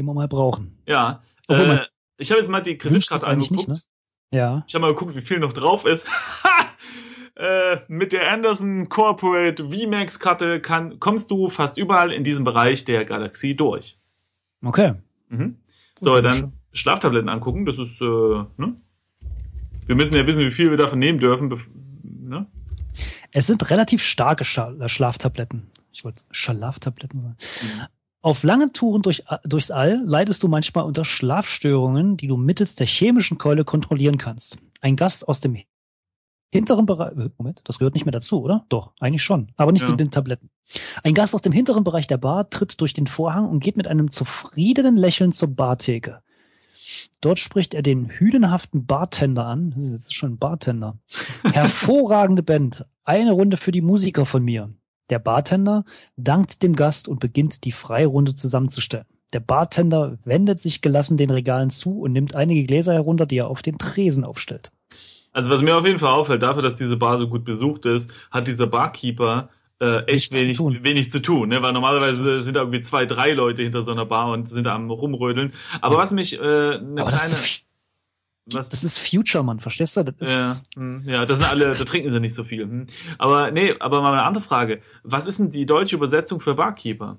immer 0.00 0.14
mal 0.14 0.28
brauchen. 0.28 0.76
Ja. 0.86 1.22
Obwohl 1.48 1.66
Äh, 1.66 1.86
ich 2.18 2.30
habe 2.30 2.40
jetzt 2.40 2.50
mal 2.50 2.60
die 2.60 2.76
Kreditkarte 2.76 3.26
angeguckt. 3.28 3.68
nicht, 3.68 3.68
ne? 3.68 3.80
Ja. 4.32 4.64
Ich 4.66 4.74
habe 4.74 4.82
mal 4.82 4.92
geguckt, 4.92 5.14
wie 5.14 5.22
viel 5.22 5.38
noch 5.38 5.52
drauf 5.52 5.86
ist. 5.86 6.06
äh, 7.36 7.78
mit 7.88 8.12
der 8.12 8.30
Anderson 8.30 8.88
Corporate 8.88 9.70
VMAX-Karte 9.70 10.60
kommst 10.60 11.30
du 11.30 11.48
fast 11.48 11.78
überall 11.78 12.12
in 12.12 12.24
diesem 12.24 12.44
Bereich 12.44 12.84
der 12.84 13.04
Galaxie 13.04 13.54
durch. 13.54 13.98
Okay. 14.62 14.94
Mhm. 15.28 15.56
So, 15.98 16.20
dann 16.20 16.52
Schlaftabletten 16.72 17.28
angucken. 17.28 17.66
Das 17.66 17.78
ist, 17.78 18.00
äh, 18.00 18.04
ne? 18.04 18.76
Wir 19.86 19.94
müssen 19.96 20.14
ja 20.14 20.26
wissen, 20.26 20.44
wie 20.44 20.50
viel 20.50 20.70
wir 20.70 20.76
davon 20.76 20.98
nehmen 20.98 21.18
dürfen. 21.18 21.48
Ne? 22.04 22.46
Es 23.32 23.46
sind 23.46 23.70
relativ 23.70 24.02
starke 24.02 24.44
Schlaftabletten. 24.44 25.70
Ich 25.92 26.04
wollte 26.04 26.22
Schlaftabletten 26.30 27.20
sagen. 27.20 27.36
Mhm. 27.62 27.86
Auf 28.22 28.42
langen 28.42 28.72
Touren 28.72 29.00
durch, 29.02 29.24
durchs 29.44 29.70
All 29.70 29.98
leidest 30.04 30.42
du 30.42 30.48
manchmal 30.48 30.84
unter 30.84 31.04
Schlafstörungen, 31.06 32.16
die 32.18 32.26
du 32.26 32.36
mittels 32.36 32.74
der 32.74 32.86
chemischen 32.86 33.38
Keule 33.38 33.64
kontrollieren 33.64 34.18
kannst. 34.18 34.58
Ein 34.82 34.96
Gast 34.96 35.26
aus 35.26 35.40
dem 35.40 35.56
hinteren 36.52 36.84
Bereich, 36.84 37.16
äh, 37.16 37.30
Moment, 37.38 37.62
das 37.64 37.78
gehört 37.78 37.94
nicht 37.94 38.04
mehr 38.04 38.12
dazu, 38.12 38.42
oder? 38.42 38.66
Doch, 38.68 38.92
eigentlich 39.00 39.22
schon, 39.22 39.52
aber 39.56 39.72
nicht 39.72 39.82
Ja. 39.82 39.88
zu 39.88 39.96
den 39.96 40.10
Tabletten. 40.10 40.50
Ein 41.02 41.14
Gast 41.14 41.34
aus 41.34 41.42
dem 41.42 41.52
hinteren 41.52 41.84
Bereich 41.84 42.08
der 42.08 42.18
Bar 42.18 42.50
tritt 42.50 42.80
durch 42.80 42.92
den 42.92 43.06
Vorhang 43.06 43.48
und 43.48 43.60
geht 43.60 43.76
mit 43.76 43.88
einem 43.88 44.10
zufriedenen 44.10 44.96
Lächeln 44.96 45.32
zur 45.32 45.54
Bartheke. 45.54 46.22
Dort 47.20 47.38
spricht 47.38 47.72
er 47.72 47.82
den 47.82 48.10
hühnenhaften 48.10 48.84
Bartender 48.84 49.46
an. 49.46 49.70
Das 49.70 49.84
ist 49.84 49.92
jetzt 49.92 50.14
schon 50.14 50.32
ein 50.32 50.38
Bartender. 50.38 50.98
Hervorragende 51.52 52.42
Band. 52.42 52.84
Eine 53.04 53.32
Runde 53.32 53.56
für 53.56 53.70
die 53.70 53.80
Musiker 53.80 54.26
von 54.26 54.42
mir. 54.44 54.74
Der 55.10 55.18
Bartender 55.18 55.84
dankt 56.16 56.62
dem 56.62 56.74
Gast 56.74 57.08
und 57.08 57.20
beginnt 57.20 57.64
die 57.64 57.72
Freirunde 57.72 58.34
zusammenzustellen. 58.34 59.06
Der 59.32 59.40
Bartender 59.40 60.18
wendet 60.24 60.60
sich 60.60 60.82
gelassen 60.82 61.16
den 61.16 61.30
Regalen 61.30 61.70
zu 61.70 62.00
und 62.00 62.12
nimmt 62.12 62.34
einige 62.34 62.64
Gläser 62.64 62.94
herunter, 62.94 63.26
die 63.26 63.38
er 63.38 63.48
auf 63.48 63.62
den 63.62 63.78
Tresen 63.78 64.24
aufstellt. 64.24 64.72
Also 65.32 65.50
was 65.50 65.62
mir 65.62 65.76
auf 65.76 65.86
jeden 65.86 65.98
Fall 66.00 66.12
auffällt, 66.12 66.42
dafür, 66.42 66.62
dass 66.62 66.74
diese 66.74 66.96
Bar 66.96 67.18
so 67.18 67.28
gut 67.28 67.44
besucht 67.44 67.86
ist, 67.86 68.12
hat 68.30 68.48
dieser 68.48 68.66
Barkeeper 68.66 69.50
äh, 69.80 70.04
echt 70.06 70.32
Nichts 70.32 70.36
zu 70.36 70.42
wenig 70.42 70.56
tun. 70.56 70.78
wenig 70.82 71.12
zu 71.12 71.22
tun, 71.22 71.48
ne? 71.48 71.62
weil 71.62 71.72
normalerweise 71.72 72.42
sind 72.42 72.56
da 72.56 72.60
irgendwie 72.60 72.82
zwei, 72.82 73.06
drei 73.06 73.30
Leute 73.32 73.62
hinter 73.62 73.82
so 73.82 73.92
einer 73.92 74.06
Bar 74.06 74.32
und 74.32 74.50
sind 74.50 74.64
da 74.64 74.74
am 74.74 74.90
rumrödeln. 74.90 75.52
Aber 75.80 75.96
was 75.96 76.12
mich 76.12 76.38
äh, 76.38 76.42
eine 76.42 77.00
Aber 77.00 77.10
das 77.10 77.28
kleine, 77.28 77.44
was, 78.52 78.68
das 78.68 78.84
ist 78.84 78.98
Future, 78.98 79.42
Mann, 79.44 79.60
verstehst 79.60 79.96
du? 79.96 80.04
Das 80.04 80.28
ja, 80.28 80.50
ist, 80.52 80.62
hm, 80.76 81.02
ja, 81.06 81.26
das 81.26 81.38
sind 81.38 81.48
alle, 81.48 81.72
da 81.72 81.84
trinken 81.84 82.10
sie 82.10 82.20
nicht 82.20 82.34
so 82.34 82.44
viel. 82.44 82.62
Hm. 82.62 82.86
Aber 83.18 83.50
nee, 83.50 83.74
aber 83.78 84.02
mal 84.02 84.12
eine 84.12 84.24
andere 84.24 84.42
Frage: 84.42 84.80
Was 85.02 85.26
ist 85.26 85.38
denn 85.38 85.50
die 85.50 85.66
deutsche 85.66 85.96
Übersetzung 85.96 86.40
für 86.40 86.54
Barkeeper? 86.54 87.18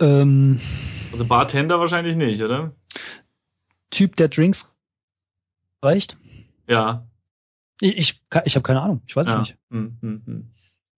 ähm, 0.00 0.60
Also 1.12 1.24
Bartender 1.24 1.80
wahrscheinlich 1.80 2.16
nicht, 2.16 2.42
oder? 2.42 2.72
Typ, 3.90 4.16
der 4.16 4.28
Drinks 4.28 4.76
reicht. 5.82 6.18
Ja. 6.68 7.06
Ich, 7.80 7.96
ich, 7.96 8.22
ich 8.44 8.54
habe 8.56 8.62
keine 8.62 8.82
Ahnung, 8.82 9.02
ich 9.06 9.14
weiß 9.16 9.28
es 9.28 9.34
ja. 9.34 9.40
nicht. 9.40 9.56
Hm, 9.70 9.98
hm, 10.00 10.22
hm. 10.24 10.50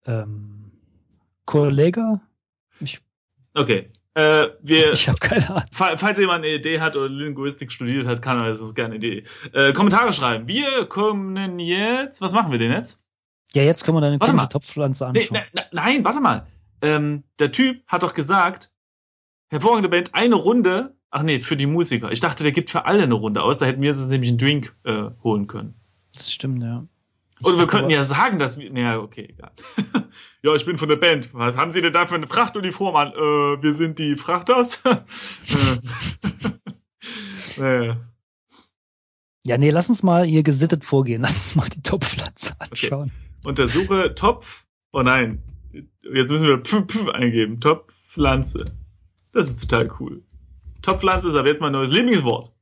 Ähm, 0.07 0.73
Kollege? 1.45 2.21
Ich, 2.80 3.00
Okay. 3.54 3.90
Äh, 4.18 4.48
wir, 4.62 4.92
ich 4.92 5.08
habe 5.08 5.18
keine 5.18 5.48
Ahnung. 5.48 5.62
Fa- 5.72 5.96
Falls 5.96 6.18
jemand 6.18 6.44
eine 6.44 6.54
Idee 6.54 6.80
hat 6.80 6.96
oder 6.96 7.08
Linguistik 7.08 7.70
studiert 7.70 8.06
hat, 8.06 8.20
kann 8.20 8.38
er 8.40 8.48
das 8.48 8.75
gerne 8.75 8.96
Idee. 8.96 9.22
Äh, 9.52 9.72
Kommentare 9.72 10.12
schreiben. 10.12 10.48
Wir 10.48 10.87
kommen 10.87 11.58
jetzt. 11.60 12.20
Was 12.20 12.32
machen 12.32 12.50
wir 12.50 12.58
denn 12.58 12.72
jetzt? 12.72 13.00
Ja, 13.52 13.62
jetzt 13.62 13.84
können 13.84 13.96
wir 13.96 14.00
deine 14.00 14.18
Warte 14.20 14.32
komische. 14.32 14.48
Topfpflanze 14.50 15.04
Nee, 15.12 15.20
anschauen. 15.20 15.38
ne, 15.54 15.60
ne, 15.60 15.66
nein, 15.72 16.04
warte 16.04 16.20
mal. 16.20 16.46
Ähm, 16.82 17.22
der 17.38 17.52
Typ 17.52 17.82
hat 17.87 18.02
doch 18.02 18.14
gesagt, 18.14 18.70
hervorragende 19.50 19.88
Band, 19.88 20.14
eine 20.14 20.34
Runde. 20.34 20.96
Ach 21.10 21.22
nee, 21.22 21.40
für 21.40 21.56
die 21.56 21.66
Musiker. 21.66 22.12
Ich 22.12 22.20
dachte, 22.20 22.42
der 22.42 22.52
gibt 22.52 22.70
für 22.70 22.84
alle 22.87 23.02
eine 23.04 23.14
Runde 23.14 23.42
aus. 23.42 23.56
Da 23.58 23.66
hätten 23.66 23.80
wir 23.80 23.90
uns 23.92 24.06
nämlich 24.08 24.30
einen 24.30 24.38
Drink 24.38 24.76
äh, 24.84 25.04
holen 25.22 25.46
können. 25.46 25.75
Das 26.12 26.30
stimmt, 26.32 26.62
ja. 26.62 26.87
Oder 27.42 27.59
wir 27.59 27.66
könnten 27.66 27.90
ja 27.90 28.04
sagen, 28.04 28.38
dass 28.38 28.59
wir. 28.59 28.71
Naja, 28.73 28.99
okay, 28.99 29.28
egal. 29.30 29.52
ja, 30.42 30.54
ich 30.54 30.64
bin 30.64 30.78
von 30.78 30.88
der 30.88 30.97
Band. 30.97 31.30
Was 31.33 31.57
haben 31.57 31.71
Sie 31.71 31.80
denn 31.80 31.92
da 31.92 32.07
für 32.07 32.16
eine 32.16 32.26
Frachtuniform 32.26 32.97
an? 32.97 33.12
Äh, 33.12 33.62
wir 33.62 33.75
sind 33.75 33.99
die 33.99 34.16
Frachters. 34.16 34.83
Äh. 37.57 37.61
naja. 37.61 37.97
Ja, 39.47 39.57
nee, 39.57 39.71
lass 39.71 39.88
uns 39.88 40.02
mal 40.02 40.25
hier 40.25 40.42
gesittet 40.42 40.85
vorgehen. 40.85 41.23
Lass 41.23 41.37
uns 41.37 41.57
mal 41.57 41.68
die 41.68 41.83
Topfpflanze 41.83 42.54
anschauen. 42.59 43.11
Untersuche 43.45 44.14
Topf. 44.14 44.66
Oh 44.92 45.02
nein. 45.02 45.42
Jetzt 45.73 46.30
müssen 46.30 46.47
wir 46.47 46.59
Pf, 46.59 46.87
Pf 46.87 47.09
eingeben. 47.09 47.61
Topfpflanze. 47.61 48.66
Das 49.33 49.49
ist 49.49 49.61
total 49.61 49.90
cool. 50.00 50.23
Topfpflanze 50.83 51.28
ist 51.28 51.35
aber 51.35 51.49
jetzt 51.49 51.61
mein 51.61 51.73
neues 51.73 51.90
Lieblingswort. 51.90 52.52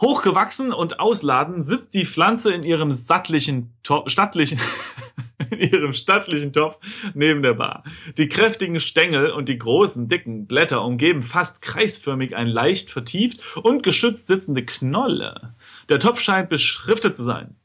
Hochgewachsen 0.00 0.72
und 0.72 1.00
ausladend 1.00 1.64
sitzt 1.64 1.94
die 1.94 2.04
Pflanze 2.04 2.52
in 2.52 2.62
ihrem 2.62 2.92
sattlichen 2.92 3.72
Topf, 3.82 4.10
stattlichen, 4.10 4.60
in 5.50 5.58
ihrem 5.58 5.92
stattlichen 5.94 6.52
Topf 6.52 6.78
neben 7.14 7.42
der 7.42 7.54
Bar. 7.54 7.82
Die 8.18 8.28
kräftigen 8.28 8.78
Stängel 8.78 9.30
und 9.30 9.48
die 9.48 9.58
großen, 9.58 10.06
dicken 10.08 10.46
Blätter 10.46 10.84
umgeben 10.84 11.22
fast 11.22 11.62
kreisförmig 11.62 12.36
ein 12.36 12.46
leicht 12.46 12.90
vertieft 12.90 13.40
und 13.56 13.82
geschützt 13.82 14.26
sitzende 14.26 14.66
Knolle. 14.66 15.54
Der 15.88 15.98
Topf 15.98 16.20
scheint 16.20 16.50
beschriftet 16.50 17.16
zu 17.16 17.22
sein. 17.22 17.56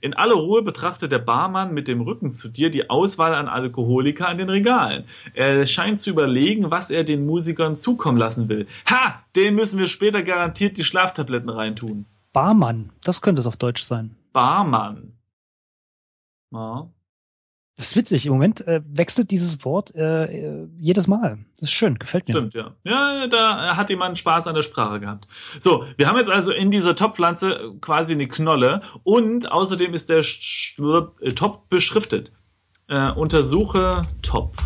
In 0.00 0.14
aller 0.14 0.34
Ruhe 0.34 0.62
betrachtet 0.62 1.12
der 1.12 1.18
Barmann 1.18 1.74
mit 1.74 1.86
dem 1.86 2.00
Rücken 2.00 2.32
zu 2.32 2.48
dir 2.48 2.70
die 2.70 2.88
Auswahl 2.88 3.34
an 3.34 3.48
Alkoholiker 3.48 4.28
an 4.28 4.38
den 4.38 4.48
Regalen. 4.48 5.04
Er 5.34 5.66
scheint 5.66 6.00
zu 6.00 6.10
überlegen, 6.10 6.70
was 6.70 6.90
er 6.90 7.04
den 7.04 7.26
Musikern 7.26 7.76
zukommen 7.76 8.18
lassen 8.18 8.48
will. 8.48 8.66
Ha! 8.88 9.22
Den 9.36 9.54
müssen 9.54 9.78
wir 9.78 9.86
später 9.86 10.22
garantiert 10.22 10.78
die 10.78 10.84
Schlaftabletten 10.84 11.50
reintun. 11.50 12.06
Barmann, 12.32 12.92
das 13.04 13.20
könnte 13.20 13.40
es 13.40 13.46
auf 13.46 13.56
Deutsch 13.56 13.82
sein. 13.82 14.16
Barmann. 14.32 15.12
Ja. 16.52 16.90
Das 17.80 17.92
ist 17.92 17.96
witzig. 17.96 18.26
Im 18.26 18.34
Moment 18.34 18.66
äh, 18.68 18.82
wechselt 18.86 19.30
dieses 19.30 19.64
Wort 19.64 19.94
äh, 19.94 20.24
äh, 20.24 20.68
jedes 20.78 21.08
Mal. 21.08 21.38
Das 21.52 21.62
ist 21.62 21.70
schön, 21.70 21.98
gefällt 21.98 22.28
mir. 22.28 22.34
Stimmt, 22.34 22.52
ja. 22.52 22.74
Ja, 22.84 23.26
da 23.26 23.74
hat 23.74 23.88
jemand 23.88 24.18
Spaß 24.18 24.48
an 24.48 24.54
der 24.54 24.60
Sprache 24.60 25.00
gehabt. 25.00 25.26
So, 25.60 25.86
wir 25.96 26.06
haben 26.06 26.18
jetzt 26.18 26.28
also 26.28 26.52
in 26.52 26.70
dieser 26.70 26.94
Topfpflanze 26.94 27.76
quasi 27.80 28.12
eine 28.12 28.28
Knolle 28.28 28.82
und 29.02 29.50
außerdem 29.50 29.94
ist 29.94 30.10
der 30.10 30.22
Sch 30.22 30.78
äh, 30.78 31.32
Topf 31.32 31.60
beschriftet. 31.70 32.32
Äh, 32.88 33.12
untersuche 33.12 34.02
Topf. 34.20 34.58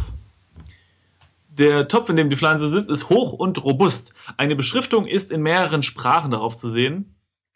Der 1.46 1.86
Topf, 1.86 2.08
in 2.08 2.16
dem 2.16 2.30
die 2.30 2.36
Pflanze 2.36 2.66
sitzt, 2.66 2.90
ist 2.90 3.10
hoch 3.10 3.32
und 3.32 3.62
robust. 3.62 4.12
Eine 4.38 4.56
Beschriftung 4.56 5.06
ist 5.06 5.30
in 5.30 5.40
mehreren 5.40 5.84
Sprachen 5.84 6.32
darauf 6.32 6.56
zu 6.56 6.68
sehen. 6.68 7.14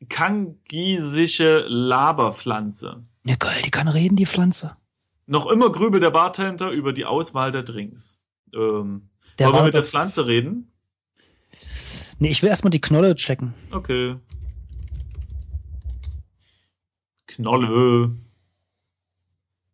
Kangisische 0.08 1.64
Laberpflanze. 1.66 3.02
Ja, 3.24 3.34
geil, 3.34 3.60
die 3.64 3.72
kann 3.72 3.88
reden, 3.88 4.14
die 4.14 4.24
Pflanze. 4.24 4.76
Noch 5.28 5.47
immer 5.47 5.70
grübelt 5.70 6.02
der 6.02 6.11
Bartender 6.11 6.70
über 6.70 6.94
die 6.94 7.04
Auswahl 7.04 7.50
der 7.50 7.62
Drinks. 7.62 8.18
Ähm, 8.54 9.11
Der 9.38 9.49
wollen 9.49 9.56
wir 9.56 9.62
mit 9.64 9.75
der 9.75 9.85
Pflanze 9.85 10.26
reden? 10.26 10.73
Nee, 12.18 12.30
ich 12.30 12.42
will 12.42 12.49
erstmal 12.49 12.70
die 12.70 12.80
Knolle 12.80 13.14
checken. 13.14 13.52
Okay. 13.70 14.16
Knolle. 17.26 18.11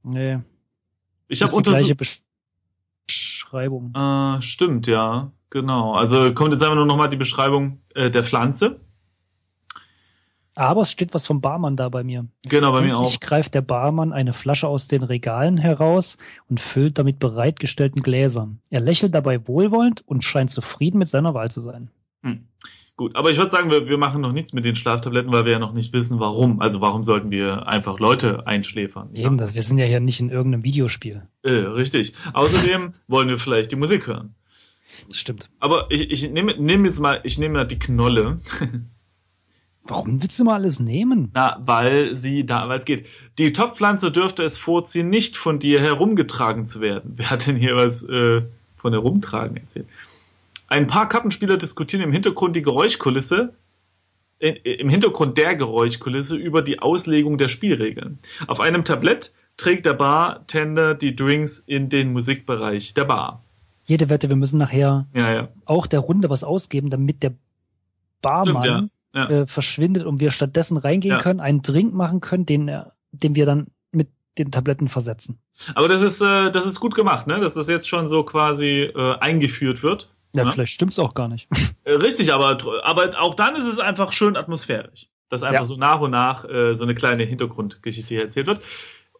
Nee. 0.03 0.41
Ich 1.29 1.39
Das 1.39 1.53
habe 1.53 1.61
ist 1.61 1.67
die 1.67 1.71
gleiche 1.71 1.97
Beschreibung. 3.07 3.95
Äh, 3.95 4.43
stimmt, 4.43 4.89
ja. 4.89 5.31
Genau. 5.51 5.95
Also 5.95 6.35
kommt 6.35 6.53
jetzt 6.53 6.63
einfach 6.63 6.75
nur 6.75 6.87
nochmal 6.87 7.11
die 7.11 7.17
Beschreibung 7.17 7.81
äh, 7.95 8.11
der 8.11 8.25
Pflanze. 8.25 8.81
Aber 10.55 10.83
es 10.83 10.91
steht 10.91 11.15
was 11.15 11.27
vom 11.27 11.41
Barmann 11.41 11.77
da 11.77 11.89
bei 11.89 12.05
mir. 12.05 12.27
Genau, 12.49 12.73
bei 12.73 12.83
mir 12.83 12.97
auch. 12.97 13.03
Endlich 13.03 13.21
greift 13.21 13.55
der 13.55 13.63
Barmann 13.63 14.13
eine 14.13 14.33
Flasche 14.33 14.69
aus 14.69 14.87
den 14.87 15.03
Regalen 15.03 15.59
heraus 15.59 16.19
und 16.49 16.61
füllt 16.61 16.99
damit 16.99 17.19
bereitgestellten 17.19 18.03
Gläsern. 18.03 18.61
Er 18.71 18.81
lächelt 18.81 19.15
dabei 19.15 19.47
wohlwollend 19.49 20.07
und 20.07 20.23
scheint 20.23 20.51
zufrieden 20.51 20.99
mit 20.99 21.09
seiner 21.09 21.35
Wahl 21.35 21.51
zu 21.51 21.61
sein. 21.61 21.91
Hm. 22.23 22.47
Gut, 22.97 23.17
aber 23.17 23.33
ich 23.33 23.39
würde 23.39 23.51
sagen, 23.51 23.71
wir, 23.71 23.89
wir 23.89 23.99
machen 23.99 24.21
noch 24.21 24.31
nichts 24.31 24.53
mit 24.53 24.65
den 24.65 24.77
Schlaftabletten, 24.77 25.33
weil 25.33 25.45
wir 25.45 25.53
ja 25.53 25.59
noch 25.59 25.73
nicht 25.73 25.93
wissen, 25.93 26.21
warum. 26.21 26.61
Also 26.61 26.81
warum 26.81 27.03
sollten 27.03 27.33
wir 27.33 27.67
einfach 27.67 27.99
Leute 27.99 28.47
einschläfern? 28.47 29.11
Eben, 29.15 29.37
das, 29.37 29.57
wir 29.57 29.63
sind 29.63 29.79
ja 29.79 29.85
hier 29.85 29.99
nicht 29.99 30.21
in 30.21 30.31
irgendeinem 30.31 30.63
Videospiel. 30.63 31.27
Äh, 31.43 31.51
richtig. 31.51 32.15
Außerdem 32.33 32.93
wollen 33.09 33.29
wir 33.29 33.39
vielleicht 33.39 33.73
die 33.73 33.77
Musik 33.77 34.07
hören. 34.07 34.37
Das 35.09 35.19
stimmt. 35.19 35.51
Aber 35.59 35.87
ich, 35.91 36.09
ich 36.09 36.31
nehme 36.31 36.55
nehm 36.57 36.85
jetzt 36.85 37.01
mal, 37.01 37.21
ich 37.25 37.37
nehme 37.37 37.55
mal 37.55 37.67
die 37.67 37.81
Knolle. 37.81 38.41
Warum 39.87 40.23
willst 40.23 40.41
du 40.41 40.45
mal 40.45 40.55
alles 40.55 40.81
nehmen? 40.81 41.31
Na, 41.35 41.61
weil 41.65 42.17
sie 42.17 42.47
da, 42.47 42.69
weil 42.69 42.79
es 42.79 42.87
geht. 42.87 43.07
Die 43.39 43.53
Topfpflanze 43.53 44.11
dürfte 44.11 44.43
es 44.43 44.57
vorziehen, 44.57 45.11
nicht 45.11 45.37
von 45.37 45.59
dir 45.59 45.81
herumgetragen 45.81 46.67
zu 46.67 46.81
werden. 46.81 47.13
Wer 47.17 47.31
hat 47.31 47.47
denn 47.47 47.57
hier 47.57 47.77
was 47.77 48.03
äh, 48.03 48.43
von 48.77 48.93
herumtragen 48.93 49.59
erzählt? 49.59 49.87
Ein 50.69 50.87
paar 50.87 51.09
Kartenspieler 51.09 51.59
diskutieren 51.59 52.03
im 52.03 52.13
Hintergrund 52.13 52.57
die 52.57 52.63
Geräuschkulisse, 52.63 53.53
äh, 54.39 54.53
im 54.53 54.89
Hintergrund 54.89 55.37
der 55.37 55.55
Geräuschkulisse 55.55 56.37
über 56.37 56.63
die 56.63 56.79
Auslegung 56.79 57.37
der 57.37 57.49
Spielregeln. 57.49 58.19
Auf 58.47 58.61
einem 58.61 58.87
Tablett 58.87 59.35
trägt 59.59 59.85
der 59.85 59.93
Bartender 59.93 60.95
die 60.95 61.15
Drinks 61.15 61.59
in 61.59 61.91
den 61.91 62.13
Musikbereich 62.13 62.95
der 62.95 63.05
Bar. 63.05 63.43
Jede 63.85 64.09
Wette, 64.09 64.31
wir 64.31 64.37
müssen 64.37 64.59
nachher 64.59 65.07
Ja, 65.15 65.33
ja. 65.33 65.49
auch 65.67 65.87
der 65.87 66.01
Runde 66.01 66.31
was 66.31 66.43
ausgeben, 66.43 66.89
damit 66.89 67.23
der 67.23 67.35
Barmann 68.23 68.63
Stimmt, 68.63 68.65
ja. 68.65 68.89
Äh, 69.15 69.47
verschwindet 69.47 70.05
und 70.05 70.19
wir 70.21 70.31
stattdessen 70.33 70.77
reingehen 70.77 71.13
Ja. 71.15 71.19
können, 71.19 71.41
einen 71.41 71.63
Drink 71.63 71.95
machen 71.95 72.21
können, 72.21 72.47
den, 72.47 72.67
er- 72.69 72.93
den 73.13 73.35
wir 73.37 73.47
dann 73.47 73.69
mit 73.93 74.09
den 74.39 74.51
Tabletten 74.51 74.89
versetzen. 74.89 75.39
Aber 75.77 75.87
das 75.89 76.03
ist, 76.03 76.21
äh, 76.21 76.51
das 76.51 76.67
ist 76.67 76.81
gut 76.81 76.95
gemacht, 76.97 77.27
ne? 77.29 77.39
Dass 77.41 77.55
das 77.55 77.69
jetzt 77.69 77.89
schon 77.89 78.09
so 78.09 78.25
quasi 78.25 78.91
äh, 78.95 79.15
eingeführt 79.21 79.83
wird. 79.85 80.09
Ja, 80.35 80.43
Ja. 80.43 80.51
vielleicht 80.51 80.73
stimmt's 80.73 80.99
auch 80.99 81.15
gar 81.15 81.29
nicht. 81.29 81.49
Äh, 81.87 81.93
richtig, 81.97 82.33
aber, 82.33 82.57
aber 82.85 83.11
auch 83.21 83.35
dann 83.35 83.57
ist 83.57 83.67
es 83.67 83.79
einfach 83.79 84.11
schön 84.13 84.37
atmosphärisch. 84.37 85.07
Dass 85.29 85.43
einfach 85.43 85.61
Ja. 85.61 85.65
so 85.67 85.77
nach 85.77 86.01
und 86.01 86.11
nach 86.13 86.45
äh, 86.49 86.75
so 86.75 86.83
eine 86.85 86.95
kleine 86.95 87.25
Hintergrundgeschichte 87.25 88.15
hier 88.15 88.23
erzählt 88.23 88.47
wird. 88.47 88.63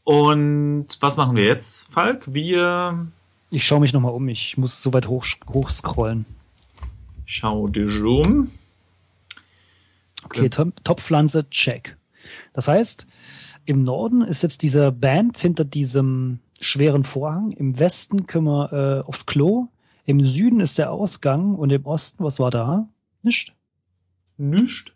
Und 0.03 0.87
was 1.01 1.17
machen 1.17 1.37
wir 1.37 1.45
jetzt, 1.45 1.93
Falk? 1.93 2.33
Wir 2.33 3.07
Ich 3.51 3.65
schaue 3.67 3.81
mich 3.81 3.93
nochmal 3.93 4.13
um, 4.13 4.27
ich 4.29 4.57
muss 4.59 4.83
so 4.83 4.93
weit 4.95 5.09
hoch, 5.09 5.25
hochscrollen. 5.53 6.25
schauen 7.27 7.73
dich 7.73 8.03
um. 8.03 8.51
Okay, 10.25 10.49
Top- 10.49 10.83
Topfpflanze, 10.85 11.49
check. 11.51 11.97
Das 12.53 12.69
heißt, 12.69 13.07
im 13.67 13.83
Norden 13.83 14.23
ist 14.23 14.43
jetzt 14.43 14.63
diese 14.63 14.93
Band 14.93 15.39
hinter 15.39 15.65
diesem 15.65 16.41
schweren 16.61 17.05
Vorhang. 17.05 17.53
Im 17.53 17.79
Westen 17.79 18.27
können 18.27 18.47
wir 18.47 18.73
äh, 18.73 19.07
aufs 19.07 19.27
Klo. 19.27 19.69
Im 20.07 20.21
Süden 20.23 20.61
ist 20.61 20.79
der 20.79 20.91
Ausgang 20.91 21.55
und 21.55 21.71
im 21.71 21.87
Osten, 21.87 22.25
was 22.25 22.41
war 22.41 22.51
da? 22.51 22.89
Nicht? 23.23 23.55
Nicht. 24.37 24.95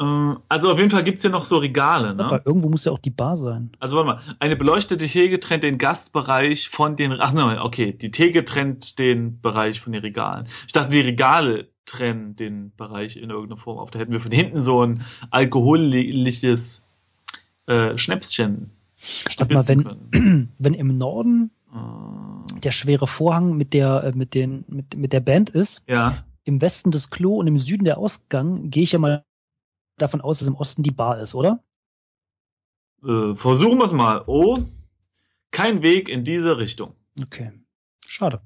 Äh, 0.00 0.34
also 0.48 0.72
auf 0.72 0.78
jeden 0.78 0.90
Fall 0.90 1.04
gibt's 1.04 1.22
hier 1.22 1.30
noch 1.30 1.44
so 1.44 1.58
Regale, 1.58 2.14
ne? 2.14 2.24
Aber 2.24 2.46
irgendwo 2.46 2.68
muss 2.68 2.86
ja 2.86 2.92
auch 2.92 2.98
die 2.98 3.10
Bar 3.10 3.36
sein. 3.36 3.72
Also 3.80 3.96
warte 3.96 4.08
mal, 4.14 4.20
eine 4.40 4.56
beleuchtete 4.56 5.06
Theke 5.06 5.38
trennt 5.40 5.64
den 5.64 5.76
Gastbereich 5.78 6.68
von 6.70 6.96
den. 6.96 7.12
Ach 7.20 7.32
nein, 7.32 7.58
okay, 7.58 7.92
die 7.92 8.10
Theke 8.10 8.44
trennt 8.44 8.98
den 8.98 9.40
Bereich 9.40 9.80
von 9.80 9.92
den 9.92 10.00
Regalen. 10.02 10.46
Ich 10.66 10.72
dachte, 10.72 10.90
die 10.90 11.00
Regale 11.00 11.68
trennen 11.84 12.36
den 12.36 12.72
Bereich 12.76 13.16
in 13.16 13.30
irgendeiner 13.30 13.60
Form 13.60 13.78
auf. 13.78 13.90
Da 13.90 13.98
hätten 13.98 14.12
wir 14.12 14.20
von 14.20 14.32
hinten 14.32 14.62
so 14.62 14.84
ein 14.84 15.04
alkoholisches 15.30 16.86
äh, 17.66 17.96
Schnäpschen 17.98 18.70
Warte 19.38 19.52
mal, 19.52 19.68
wenn, 19.68 19.84
können. 19.84 20.52
wenn 20.58 20.74
im 20.74 20.96
Norden 20.96 21.50
Äh, 21.72 22.60
der 22.60 22.70
schwere 22.70 23.06
Vorhang 23.06 23.56
mit 23.56 23.72
der, 23.72 24.04
äh, 24.04 24.12
mit 24.16 24.34
den, 24.34 24.64
mit, 24.68 24.96
mit 24.96 25.12
der 25.12 25.20
Band 25.20 25.50
ist, 25.50 25.88
ja, 25.88 26.22
im 26.44 26.60
Westen 26.60 26.90
das 26.90 27.10
Klo 27.10 27.36
und 27.36 27.46
im 27.46 27.58
Süden 27.58 27.84
der 27.84 27.98
Ausgang, 27.98 28.70
gehe 28.70 28.82
ich 28.82 28.92
ja 28.92 28.98
mal 28.98 29.24
davon 29.96 30.20
aus, 30.20 30.38
dass 30.38 30.48
im 30.48 30.54
Osten 30.54 30.82
die 30.82 30.90
Bar 30.90 31.18
ist, 31.18 31.34
oder? 31.34 31.62
äh, 33.04 33.34
versuchen 33.34 33.78
wir 33.78 33.84
es 33.84 33.92
mal. 33.92 34.22
Oh, 34.26 34.56
kein 35.50 35.82
Weg 35.82 36.08
in 36.08 36.24
diese 36.24 36.58
Richtung. 36.58 36.94
Okay. 37.20 37.52
Schade. 38.06 38.40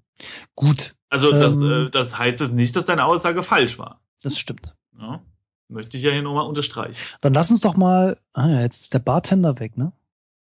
Gut, 0.55 0.96
Also 1.09 1.31
das, 1.33 1.61
Ähm. 1.61 1.87
äh, 1.87 1.91
das 1.91 2.19
heißt 2.19 2.41
jetzt 2.41 2.53
nicht, 2.53 2.75
dass 2.77 2.85
deine 2.85 3.05
Aussage 3.05 3.43
falsch 3.43 3.79
war. 3.79 4.01
das 4.23 4.39
stimmt. 4.39 4.75
Ja? 4.99 5.21
Möchte 5.69 5.97
ich 5.97 6.03
ja 6.03 6.11
hier 6.13 6.23
nochmal 6.23 6.47
unterstreichen. 6.47 6.97
Dann 7.23 7.35
lass 7.35 7.51
uns 7.51 7.61
doch 7.61 7.77
mal. 7.77 8.19
Ah 8.33 8.49
ja, 8.49 8.61
jetzt 8.61 8.83
ist 8.83 8.95
der 8.95 8.99
Bartender 9.01 9.59
weg, 9.61 9.77
ne? 9.77 9.93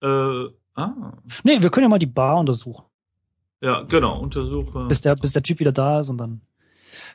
Äh, 0.01 0.49
ah, 0.75 1.13
Nee, 1.43 1.61
wir 1.61 1.69
können 1.69 1.83
ja 1.85 1.89
mal 1.89 1.99
die 1.99 2.05
Bar 2.07 2.37
untersuchen. 2.39 2.83
ja, 3.61 3.81
genau, 3.83 4.19
untersuche. 4.19 4.85
Bis 4.85 5.01
der, 5.01 5.15
bis 5.15 5.33
der 5.33 5.43
Typ 5.43 5.59
wieder 5.59 5.71
da 5.71 5.99
ist 6.01 6.09
und 6.09 6.17
dann. 6.17 6.41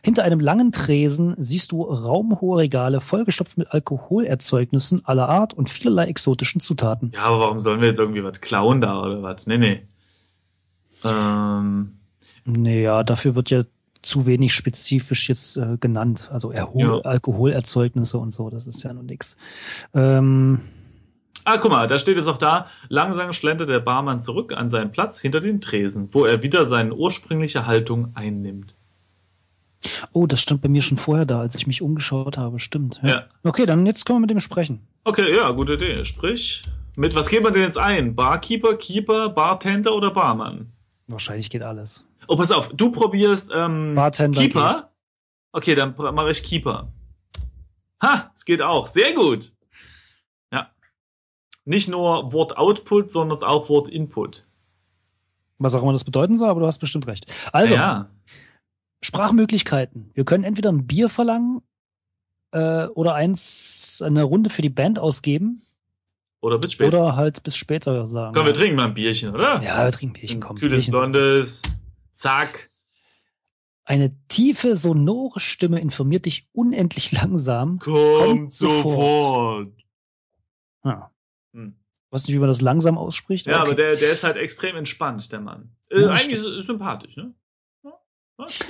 Hinter 0.03 0.25
einem 0.25 0.41
langen 0.41 0.73
Tresen 0.73 1.35
siehst 1.39 1.71
du 1.73 1.83
raumhohe 1.83 2.59
Regale 2.59 3.01
vollgestopft 3.01 3.59
mit 3.59 3.71
Alkoholerzeugnissen 3.73 5.05
aller 5.05 5.29
Art 5.29 5.55
und 5.55 5.69
vielerlei 5.71 6.07
exotischen 6.07 6.61
Zutaten. 6.61 7.13
Ja, 7.15 7.23
aber 7.25 7.41
warum 7.41 7.61
sollen 7.61 7.81
wir 7.81 7.89
jetzt 7.89 7.99
irgendwie 8.01 8.25
was 8.25 8.41
klauen 8.41 8.81
da 8.81 9.01
oder 9.03 9.23
was? 9.23 9.47
Nee, 9.47 9.59
nee. 9.59 9.87
Ähm, 11.05 11.98
Naja, 12.49 13.03
dafür 13.05 13.35
wird 13.35 13.51
ja 13.51 13.65
zu 14.01 14.27
wenig 14.27 14.55
spezifisch 14.55 15.29
jetzt 15.29 15.57
äh, 15.57 15.77
genannt. 15.79 16.31
Also 16.33 16.51
Erhol 16.51 16.83
Ja. 16.83 16.99
Alkoholerzeugnisse 17.01 18.19
und 18.19 18.33
so, 18.33 18.49
das 18.49 18.67
ist 18.67 18.83
ja 18.83 18.93
nun 18.93 19.07
nix. 19.07 19.37
Ähm, 19.93 20.61
ah, 21.45 21.59
guck 21.59 21.71
mal, 21.71 21.87
da 21.87 21.99
steht 21.99 22.17
es 22.17 22.27
auch 22.27 22.39
da. 22.39 22.67
Langsam 22.89 23.33
schlendert 23.33 23.69
der 23.69 23.81
Barmann 23.81 24.23
zurück 24.23 24.53
an 24.53 24.71
seinen 24.71 24.93
Platz 24.93 25.21
hinter 25.21 25.41
den 25.41 25.61
Tresen, 25.61 26.09
wo 26.13 26.25
er 26.25 26.43
wieder 26.43 26.67
seine 26.67 26.95
ursprüngliche 26.95 27.67
Haltung 27.67 28.13
einnimmt. 28.15 28.75
oh, 30.13 30.27
das 30.27 30.41
stand 30.41 30.63
bei 30.63 30.69
mir 30.69 30.83
schon 30.83 30.97
vorher 30.99 31.27
da, 31.27 31.41
als 31.41 31.55
ich 31.57 31.67
mich 31.67 31.83
umgeschaut 31.83 32.39
habe. 32.39 32.59
Stimmt. 32.59 33.01
Ja. 33.03 33.25
Okay, 33.43 33.67
dann 33.67 33.85
jetzt 33.85 34.07
können 34.07 34.19
wir 34.19 34.23
mit 34.23 34.31
dem 34.31 34.41
sprechen. 34.41 34.81
Okay, 35.05 35.35
ja, 35.37 35.51
gute 35.51 35.75
Idee. 35.75 36.05
Sprich, 36.05 36.63
mit 36.97 37.15
was 37.15 37.29
geben 37.29 37.45
wir 37.45 37.51
denn 37.51 37.63
jetzt 37.63 37.79
ein? 37.79 38.15
Barkeeper, 38.15 38.77
Keeper, 38.77 39.29
Bartender 39.29 39.95
oder 39.95 40.11
Barmann? 40.11 40.73
Wahrscheinlich 41.09 41.51
geht 41.51 41.65
alles. 41.65 42.05
Oh, 42.29 42.37
pass 42.37 42.53
auf, 42.53 42.69
du 42.69 42.93
probierst 42.93 43.51
ähm, 43.55 43.95
Bartender 43.95 44.41
Keeper. 44.41 44.73
geht. 44.75 44.85
Okay, 45.53 45.75
dann 45.75 45.95
mache 45.97 46.31
ich 46.31 46.43
Keeper. 46.43 46.93
Ha, 48.03 48.31
es 48.37 48.45
geht 48.45 48.63
auch. 48.63 48.87
Sehr 48.87 49.15
gut. 49.15 49.53
Ja. 50.53 50.71
Nicht 51.65 51.89
nur 51.89 52.33
Wort 52.33 52.57
Output, 52.57 53.11
sondern 53.11 53.43
auch 53.43 53.69
Wort 53.69 53.89
Input. 53.89 54.47
Was 55.59 55.75
auch 55.75 55.83
immer 55.83 55.93
das 55.93 56.05
bedeuten 56.05 56.37
soll, 56.37 56.51
aber 56.51 56.61
du 56.61 56.67
hast 56.67 56.79
bestimmt 56.79 57.07
recht. 57.09 57.35
Also, 57.53 57.75
ja. 57.75 58.09
Sprachmöglichkeiten. 59.03 60.11
Wir 60.15 60.25
können 60.25 60.45
entweder 60.45 60.71
ein 60.71 60.87
Bier 60.87 61.09
verlangen 61.09 61.61
äh, 62.53 62.87
oder 62.87 63.15
eins 63.15 64.03
eine 64.05 64.23
Runde 64.23 64.51
für 64.51 64.63
die 64.63 64.69
Band 64.71 64.99
ausgeben 64.99 65.63
Oder 66.41 66.59
bis 66.59 66.73
später. 66.73 66.99
oder 67.01 67.17
halt 67.17 67.43
bis 67.43 67.57
später 67.57 68.07
sagen. 68.07 68.35
Komm, 68.35 68.47
wir 68.47 68.55
trinken 68.55 68.77
mal 68.77 68.87
ein 68.87 68.95
Bierchen, 68.95 69.35
oder? 69.35 69.61
Ja, 69.63 69.85
wir 69.85 69.93
trinken 69.93 70.15
Bierchen, 70.15 70.39
Ein 70.39 70.41
komm. 70.41 70.57
Kühles 70.57 70.83
Bierchen. 70.87 70.93
Blondes. 70.93 71.63
Zack. 72.19 72.71
Eine 73.85 74.13
tiefe, 74.29 74.77
sonore 74.77 75.41
Stimme 75.41 75.81
informiert 75.81 76.27
dich 76.27 76.49
unendlich 76.53 77.13
langsam. 77.23 77.79
Kommt, 77.79 78.19
Kommt 78.19 78.53
sofort. 78.53 79.73
Ja. 80.85 81.11
Hm. 81.55 81.75
Weiß 82.11 82.27
nicht, 82.27 82.35
wie 82.35 82.41
man 82.41 82.49
das 82.49 82.61
langsam 82.61 82.99
ausspricht. 82.99 83.47
Ja, 83.47 83.61
okay. 83.61 83.63
aber 83.63 83.75
der, 83.75 83.97
der 83.97 84.13
ist 84.13 84.25
halt 84.25 84.37
extrem 84.37 84.77
entspannt, 84.77 85.33
der 85.33 85.41
Mann. 85.41 85.75
Äh, 85.91 86.03
Ja, 86.03 86.09
eigentlich 86.11 86.35
ist, 86.35 86.55
ist 86.55 86.67
sympathisch, 86.67 87.17
ne? 87.17 87.35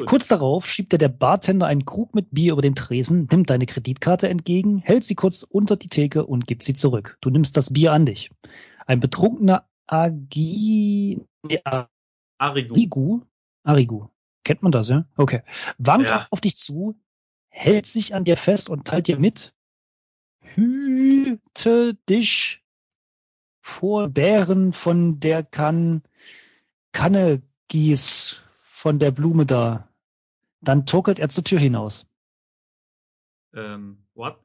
Kurz 0.07 0.29
darauf 0.29 0.67
schiebt 0.67 0.93
dir 0.95 0.99
der 0.99 1.11
Bartender 1.11 1.67
einen 1.67 1.85
Krug 1.85 2.15
mit 2.15 2.29
Bier 2.31 2.55
über 2.55 2.63
den 2.63 2.75
Tresen, 2.75 3.29
nimmt 3.31 3.51
deine 3.51 3.67
Kreditkarte 3.67 4.27
entgegen, 4.29 4.79
hält 4.79 5.05
sie 5.05 5.15
kurz 5.15 5.43
unter 5.43 5.77
die 5.77 5.89
Theke 5.89 6.25
und 6.25 6.47
gibt 6.47 6.63
sie 6.63 6.73
zurück. 6.73 7.19
Du 7.21 7.29
nimmst 7.29 7.55
das 7.57 7.71
Bier 7.73 7.93
an 7.93 8.07
dich. 8.07 8.31
Ein 8.87 9.01
betrunkener 9.01 9.69
Agi, 9.87 11.21
Arigu. 12.39 12.75
Arigu, 12.75 13.21
Arigu, 13.69 14.09
kennt 14.45 14.63
man 14.63 14.73
das, 14.73 14.89
ja? 14.89 15.05
Okay. 15.17 15.43
Wankt 15.77 16.09
Ja. 16.09 16.27
auf 16.31 16.41
dich 16.41 16.57
zu, 16.57 16.99
hält 17.49 17.85
sich 17.87 18.15
an 18.15 18.25
dir 18.25 18.37
fest 18.37 18.71
und 18.71 18.87
teilt 18.87 19.09
dir 19.09 19.19
mit, 19.19 19.55
hüte 20.41 21.95
dich 22.09 22.65
vor 23.61 24.09
Bären 24.09 24.73
von 24.73 25.21
der 25.21 25.43
kan 25.43 26.03
Kanne 26.93 27.43
gieß 27.69 28.41
von 28.53 28.99
der 28.99 29.11
Blume 29.11 29.45
da. 29.45 29.93
Dann 30.63 30.87
tuckelt 30.87 31.19
er 31.19 31.29
zur 31.29 31.45
Tür 31.45 31.59
hinaus. 31.59 32.09
Ähm, 33.55 34.07
what? 34.15 34.39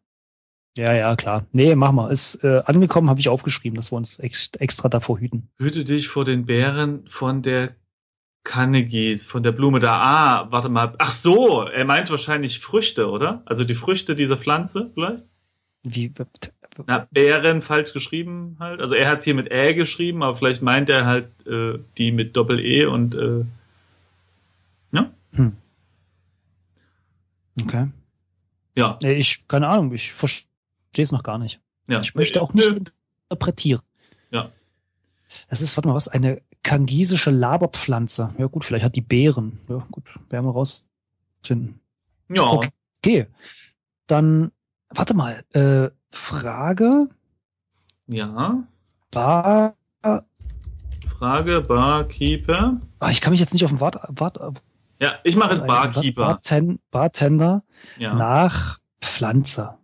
Ja, 0.77 0.93
ja, 0.93 1.15
klar. 1.15 1.47
Nee, 1.53 1.75
mach 1.75 1.93
mal. 1.93 2.11
Ist 2.11 2.43
äh, 2.43 2.61
angekommen, 2.65 3.09
habe 3.09 3.19
ich 3.21 3.29
aufgeschrieben, 3.29 3.75
dass 3.75 3.91
wir 3.91 3.97
uns 3.97 4.19
ex 4.19 4.49
extra 4.59 4.89
davor 4.89 5.19
hüten. 5.19 5.49
Hüte 5.57 5.83
dich 5.85 6.09
vor 6.09 6.25
den 6.25 6.45
Bären 6.45 7.07
von 7.07 7.41
der 7.41 7.75
Kannegis, 8.43 9.25
von 9.25 9.41
der 9.43 9.51
Blume 9.53 9.79
da. 9.79 10.01
Ah, 10.01 10.51
warte 10.51 10.67
mal. 10.69 10.93
Ach 10.97 11.11
so, 11.11 11.61
er 11.63 11.85
meint 11.85 12.09
wahrscheinlich 12.09 12.59
Früchte, 12.59 13.09
oder? 13.09 13.41
Also 13.45 13.63
die 13.63 13.75
Früchte 13.75 14.15
dieser 14.15 14.37
Pflanze 14.37 14.91
vielleicht? 14.93 15.25
Wie, 15.83 16.11
Na, 16.87 17.07
Bären 17.11 17.61
falsch 17.61 17.93
geschrieben 17.93 18.57
halt. 18.59 18.81
Also 18.81 18.95
er 18.95 19.09
hat 19.09 19.19
es 19.19 19.25
hier 19.25 19.33
mit 19.35 19.51
Ä 19.51 19.73
geschrieben, 19.75 20.23
aber 20.23 20.35
vielleicht 20.35 20.61
meint 20.61 20.89
er 20.89 21.05
halt 21.05 21.27
äh, 21.47 21.79
die 21.97 22.11
mit 22.11 22.35
Doppel-E 22.35 22.85
und 22.85 23.15
äh, 23.15 23.45
ja. 24.91 25.11
hm. 25.33 25.55
Okay. 27.61 27.87
Ja. 28.75 28.97
Nee, 29.01 29.13
Ich, 29.13 29.47
keine 29.47 29.67
Ahnung, 29.67 29.93
ich 29.93 30.11
verstehe 30.11 30.47
es 30.97 31.11
noch 31.11 31.23
gar 31.23 31.37
nicht. 31.37 31.61
ja. 31.87 31.99
Ich 32.01 32.15
möchte 32.15 32.41
auch 32.41 32.53
nicht 32.53 32.71
Nö. 32.71 32.79
interpretieren. 33.29 33.81
Ja. 34.31 34.51
Das 35.49 35.61
ist, 35.61 35.77
warte 35.77 35.87
mal, 35.87 35.95
was? 35.95 36.07
Eine 36.07 36.41
kangisische 36.63 37.29
Laberpflanze. 37.31 38.33
Ja 38.37 38.47
gut, 38.47 38.65
vielleicht 38.65 38.85
hat 38.85 38.95
die 38.95 39.01
Beeren. 39.01 39.59
Ja 39.69 39.85
gut, 39.91 40.17
werden 40.29 40.45
wir 40.45 40.51
rausfinden. 40.53 41.79
Ja. 42.29 42.43
Okay. 42.43 42.69
Okay. 43.05 43.27
Dann, 44.07 44.51
warte 44.89 45.13
mal, 45.13 45.43
äh, 45.51 45.89
Frage, 46.11 47.09
Ja. 48.07 48.63
Bar, 49.11 49.75
Frage, 51.19 51.61
Barkeeper. 51.61 52.81
ah, 52.99 53.09
ich 53.09 53.21
kann 53.21 53.31
mich 53.31 53.39
jetzt 53.39 53.53
nicht 53.53 53.63
auf 53.65 53.71
den 53.71 53.79
Wart, 53.81 53.97
Wart, 54.09 54.37
Ja, 54.99 55.13
ich 55.23 55.35
mache 55.35 55.51
jetzt? 55.53 55.67
Barkeeper. 55.67 56.21
Barten, 56.25 56.79
Bartender 56.91 57.63
Ja. 57.97 58.13
nach 58.13 58.79
Pflanze. 59.01 59.77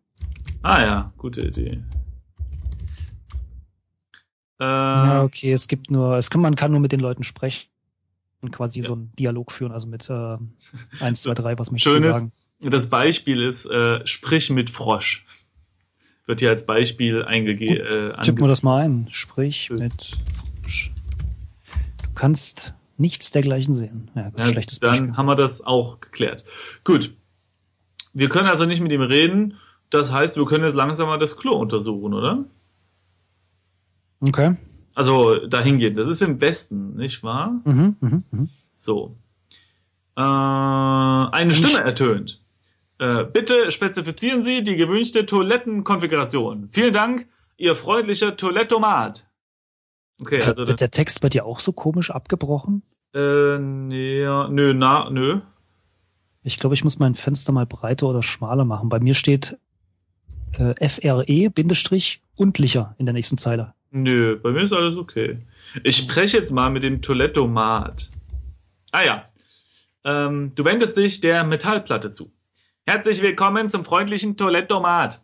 Ah 0.63 0.81
ja, 0.81 1.13
gute 1.17 1.41
Idee. 1.47 1.83
Äh, 4.59 4.63
Ja, 4.63 5.23
okay, 5.23 5.51
es 5.53 5.67
gibt 5.67 5.89
nur, 5.91 6.17
es 6.17 6.29
kann, 6.29 6.41
man 6.41 6.55
kann 6.55 6.71
nur 6.71 6.79
mit 6.79 6.91
den 6.91 6.99
Leuten 6.99 7.23
sprechen 7.23 7.69
und 8.41 8.51
quasi 8.51 8.81
so 8.81 8.93
einen 8.93 9.11
Dialog 9.17 9.51
führen, 9.51 9.71
also 9.71 9.87
mit 9.87 10.09
äh, 10.09 10.37
1, 10.99 11.21
2, 11.23 11.33
3, 11.33 11.59
was 11.59 11.71
möchtest 11.71 11.95
du 11.95 12.01
Schönes, 12.01 12.15
sagen? 12.15 12.31
das 12.61 12.89
Beispiel 12.89 13.41
ist, 13.43 13.65
äh, 13.65 14.05
sprich 14.05 14.49
mit 14.49 14.69
Frosch. 14.69 15.25
Wird 16.25 16.41
hier 16.41 16.49
als 16.49 16.65
Beispiel 16.65 17.23
eingegeben. 17.23 18.13
Äh, 18.13 18.21
Tipp 18.21 18.39
mir 18.39 18.47
das 18.47 18.61
mal 18.61 18.83
ein. 18.83 19.07
Sprich 19.09 19.71
mit 19.71 20.17
Frosch. 20.61 20.91
Du 22.03 22.13
kannst 22.13 22.73
nichts 22.97 23.31
dergleichen 23.31 23.73
sehen. 23.75 24.11
Ja, 24.13 24.29
gut, 24.29 24.39
ja, 24.39 24.45
schlechtes 24.45 24.79
dann 24.79 24.89
Beispiel. 24.91 25.17
haben 25.17 25.25
wir 25.25 25.35
das 25.35 25.61
auch 25.65 25.99
geklärt. 26.01 26.43
Gut. 26.83 27.15
Wir 28.13 28.29
können 28.29 28.47
also 28.47 28.65
nicht 28.65 28.81
mit 28.81 28.91
ihm 28.91 29.01
reden. 29.01 29.55
Das 29.89 30.11
heißt, 30.11 30.35
wir 30.37 30.45
können 30.45 30.65
jetzt 30.65 30.75
langsam 30.75 31.07
mal 31.07 31.17
das 31.17 31.37
Klo 31.37 31.53
untersuchen, 31.55 32.13
oder? 32.13 32.45
Okay. 34.21 34.55
Also 34.95 35.47
dahin 35.47 35.77
gehen. 35.77 35.95
Das 35.95 36.07
ist 36.07 36.21
im 36.21 36.41
Westen, 36.41 36.95
nicht 36.95 37.23
wahr? 37.23 37.61
Mhm, 37.63 37.95
mhm, 38.01 38.23
mhm. 38.31 38.49
So. 38.75 39.15
Äh, 40.17 40.21
eine 40.21 41.51
Stimme 41.53 41.79
ertönt. 41.83 42.41
Äh, 42.97 43.23
bitte 43.23 43.71
spezifizieren 43.71 44.43
Sie 44.43 44.61
die 44.63 44.75
gewünschte 44.75 45.25
Toilettenkonfiguration. 45.25 46.67
Vielen 46.69 46.91
Dank, 46.93 47.27
Ihr 47.57 47.75
freundlicher 47.75 48.35
Toilettomat. 48.35 49.29
Okay, 50.21 50.41
also 50.41 50.67
Wird 50.67 50.81
der 50.81 50.91
Text 50.91 51.21
bei 51.21 51.29
dir 51.29 51.45
auch 51.45 51.59
so 51.59 51.71
komisch 51.71 52.11
abgebrochen? 52.11 52.83
äh, 53.13 53.57
nee, 53.57 54.23
nö, 54.49 54.73
na, 54.73 55.09
nö. 55.09 55.39
Ich 56.43 56.59
glaube, 56.59 56.73
ich 56.75 56.83
muss 56.83 56.99
mein 56.99 57.15
Fenster 57.15 57.51
mal 57.51 57.65
breiter 57.65 58.07
oder 58.07 58.21
schmaler 58.21 58.65
machen. 58.65 58.89
Bei 58.89 58.99
mir 58.99 59.13
steht 59.13 59.57
äh, 60.57 60.89
FRE 60.89 61.49
Bindestrich 61.49 62.21
undlicher 62.35 62.95
in 62.97 63.05
der 63.05 63.13
nächsten 63.13 63.37
Zeile. 63.37 63.73
Nö, 63.91 64.37
bei 64.37 64.51
mir 64.51 64.61
ist 64.61 64.73
alles 64.73 64.97
okay. 64.97 65.39
Ich 65.83 65.97
spreche 65.97 66.37
jetzt 66.37 66.51
mal 66.51 66.69
mit 66.69 66.83
dem 66.83 67.01
Toilettomat. 67.01 68.09
Ah 68.91 69.01
ja. 69.03 69.29
Ähm, 70.03 70.53
du 70.53 70.63
wendest 70.63 70.95
dich 70.95 71.21
der 71.21 71.43
Metallplatte 71.43 72.11
zu. 72.11 72.31
Herzlich 72.85 73.23
willkommen 73.23 73.69
zum 73.69 73.83
freundlichen 73.83 74.37
Toilettomat. 74.37 75.23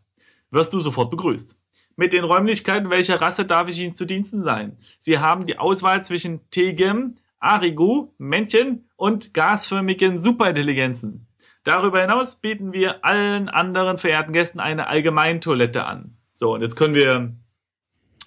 Wirst 0.50 0.74
du 0.74 0.80
sofort 0.80 1.12
begrüßt. 1.12 1.60
Mit 1.96 2.12
den 2.12 2.24
Räumlichkeiten 2.24 2.90
welcher 2.90 3.22
Rasse 3.22 3.46
darf 3.46 3.68
ich 3.68 3.80
Ihnen 3.80 3.94
zu 3.94 4.06
Diensten 4.06 4.42
sein? 4.42 4.78
Sie 4.98 5.20
haben 5.20 5.46
die 5.46 5.60
Auswahl 5.60 6.04
zwischen 6.04 6.50
Tegem, 6.50 7.18
Arigu, 7.40 8.14
Männchen 8.18 8.90
und 8.96 9.36
gasförmigen 9.36 10.20
Superintelligenzen. 10.20 11.28
Darüber 11.64 12.02
hinaus 12.02 12.38
bieten 12.38 12.74
wir 12.74 13.06
allen 13.06 13.48
anderen 13.48 14.00
verehrten 14.00 14.34
Gästen 14.34 14.60
eine 14.60 14.88
Allgemeintoilette 14.88 15.86
an. 15.86 16.18
So, 16.36 16.56
und 16.56 16.62
jetzt 16.62 16.76
können 16.76 16.96
wir 16.96 17.36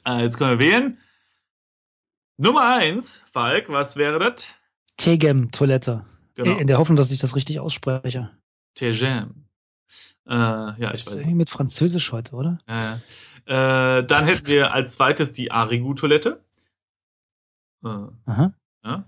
äh, 0.09 0.23
jetzt 0.23 0.38
können 0.38 0.59
wir 0.59 0.66
wählen. 0.66 0.99
Nummer 2.37 2.77
eins, 2.77 3.25
Falk, 3.33 3.68
was 3.68 3.97
wäre 3.97 4.18
das? 4.18 4.47
Tegem 4.97 5.51
Toilette. 5.51 6.05
Genau. 6.35 6.59
In 6.59 6.66
der 6.66 6.79
Hoffnung, 6.79 6.97
dass 6.97 7.11
ich 7.11 7.18
das 7.18 7.35
richtig 7.35 7.59
ausspreche. 7.61 8.31
Tegem. 8.75 9.47
Äh, 10.27 10.35
ja, 10.35 10.90
ist 10.90 11.14
irgendwie 11.14 11.35
mit 11.35 11.51
Französisch 11.51 12.12
heute, 12.12 12.37
oder? 12.37 12.59
Äh, 12.66 12.94
äh, 13.47 14.05
dann 14.05 14.27
hätten 14.27 14.47
wir 14.47 14.73
als 14.73 14.94
zweites 14.94 15.33
die 15.33 15.51
Arigu-Toilette. 15.51 16.44
Äh, 17.85 17.88
Aha. 18.27 18.55
ja. 18.85 19.05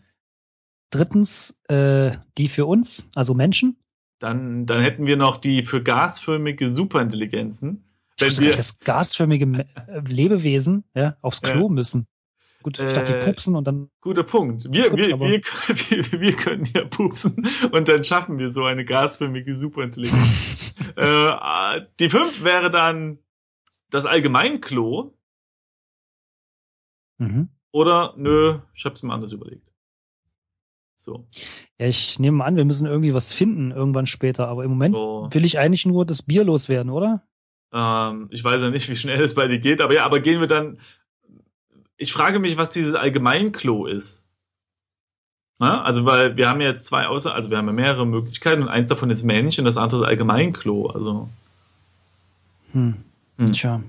Drittens, 0.91 1.61
äh, 1.69 2.17
die 2.37 2.49
für 2.49 2.67
uns, 2.67 3.09
also 3.15 3.35
Menschen. 3.35 3.77
Dann, 4.19 4.67
dann 4.67 4.81
hätten 4.81 5.07
wir 5.07 5.17
noch 5.17 5.37
die 5.37 5.63
für 5.63 5.83
gasförmige 5.83 6.73
Superintelligenzen. 6.73 7.85
Gar 8.21 8.39
wir, 8.39 8.53
dass 8.53 8.79
gasförmige 8.81 9.67
äh, 9.87 10.01
Lebewesen 10.07 10.85
ja, 10.95 11.17
aufs 11.23 11.43
Klo 11.43 11.69
müssen. 11.69 12.07
Gut, 12.63 12.79
ich 12.79 12.93
dachte, 12.93 13.15
Äh, 13.15 13.21
die 13.21 13.27
pupsen 13.27 13.57
und 13.57 13.67
dann. 13.67 13.91
guter 14.03 14.23
Punkt. 14.23 14.65
Wir, 14.71 14.83
Das 14.83 14.95
wir, 14.95 15.19
wir, 15.19 15.21
wir, 15.21 15.41
wir 16.21 16.33
können 16.35 16.69
ja 16.75 16.85
pupsen 16.85 17.47
und 17.73 17.89
dann 17.89 18.05
schaffen 18.05 18.39
wir 18.39 18.53
so 18.53 18.65
eine 18.65 18.85
gasförmige 18.85 19.57
Superintelligenz. 19.57 20.75
äh, 20.97 21.81
die 21.99 22.11
fünf 22.11 22.45
wäre 22.45 22.71
dann 22.71 23.19
das 23.89 24.05
Allgemeinklo. 24.07 25.15
Mhm. 27.19 27.49
Oder 27.73 28.15
nö, 28.17 28.59
ich 28.75 28.85
hab's 28.85 29.03
mir 29.03 29.13
anders 29.13 29.33
überlegt. 29.33 29.73
So. 30.97 31.27
Ja, 31.79 31.87
ich 31.87 32.19
nehme 32.19 32.45
an, 32.45 32.57
wir 32.57 32.67
müssen 32.67 32.87
irgendwie 32.87 33.15
was 33.15 33.33
finden 33.33 33.71
irgendwann 33.71 34.05
später, 34.05 34.49
aber 34.49 34.65
im 34.65 34.71
Moment 34.71 34.95
so. 34.95 35.29
will 35.31 35.47
ich 35.47 35.59
eigentlich 35.59 35.87
nur 35.87 36.05
das 36.05 36.23
Bier 36.23 36.45
loswerden, 36.45 36.91
oder? 36.91 37.27
Ähm, 37.73 38.29
ich 38.31 38.43
weiß 38.43 38.63
ja 38.63 38.71
nicht, 38.71 38.89
wie 38.89 38.97
schnell 38.97 39.23
es 39.23 39.35
bei 39.35 39.47
dir 39.47 39.59
geht, 39.59 39.81
aber 39.81 39.95
ja, 39.95 40.05
aber 40.05 40.21
gehen 40.21 40.41
wir 40.41 40.49
dann. 40.49 40.79
Ich 41.97 42.13
frage 42.13 42.39
mich, 42.39 42.57
was 42.57 42.71
dieses 42.71 42.95
Allgemeinklo 42.95 43.87
ist. 43.87 44.25
Na, 45.59 45.83
also, 45.83 46.07
weil 46.07 46.37
wir 46.39 46.49
haben 46.49 46.61
ja 46.63 46.69
jetzt 46.71 46.87
zwei 46.87 47.07
außer, 47.07 47.35
also 47.35 47.51
wir 47.51 47.59
haben 47.59 47.67
ja 47.67 47.73
mehrere 47.75 48.07
Möglichkeiten 48.07 48.63
und 48.63 48.69
eins 48.69 48.87
davon 48.89 49.11
ist 49.11 49.23
Mensch 49.25 49.59
und 49.59 49.67
das 49.67 49.77
andere 49.77 50.03
ist 50.03 50.09
Allgemeinklo. 50.09 50.87
Also, 50.87 51.29
Hm. 52.73 52.95
Hm. 53.37 53.47
Tja. 53.53 53.83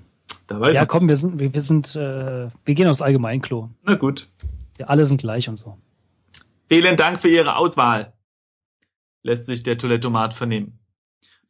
da 0.47 0.59
weiß 0.59 0.75
Ja, 0.75 0.81
man- 0.81 0.87
komm, 0.89 1.07
wir 1.07 1.15
sind, 1.15 1.39
wir, 1.39 1.53
wir 1.53 1.61
sind, 1.61 1.95
äh, 1.95 2.49
wir 2.65 2.75
gehen 2.75 2.87
aufs 2.89 3.01
Allgemeinklo. 3.01 3.69
Na 3.83 3.95
gut. 3.95 4.27
Wir 4.75 4.89
alle 4.89 5.05
sind 5.05 5.21
gleich 5.21 5.47
und 5.47 5.55
so. 5.55 5.77
Vielen 6.67 6.97
Dank 6.97 7.19
für 7.19 7.29
Ihre 7.29 7.55
Auswahl, 7.55 8.11
lässt 9.23 9.45
sich 9.45 9.63
der 9.63 9.77
Toilettomat 9.77 10.33
vernehmen. 10.33 10.77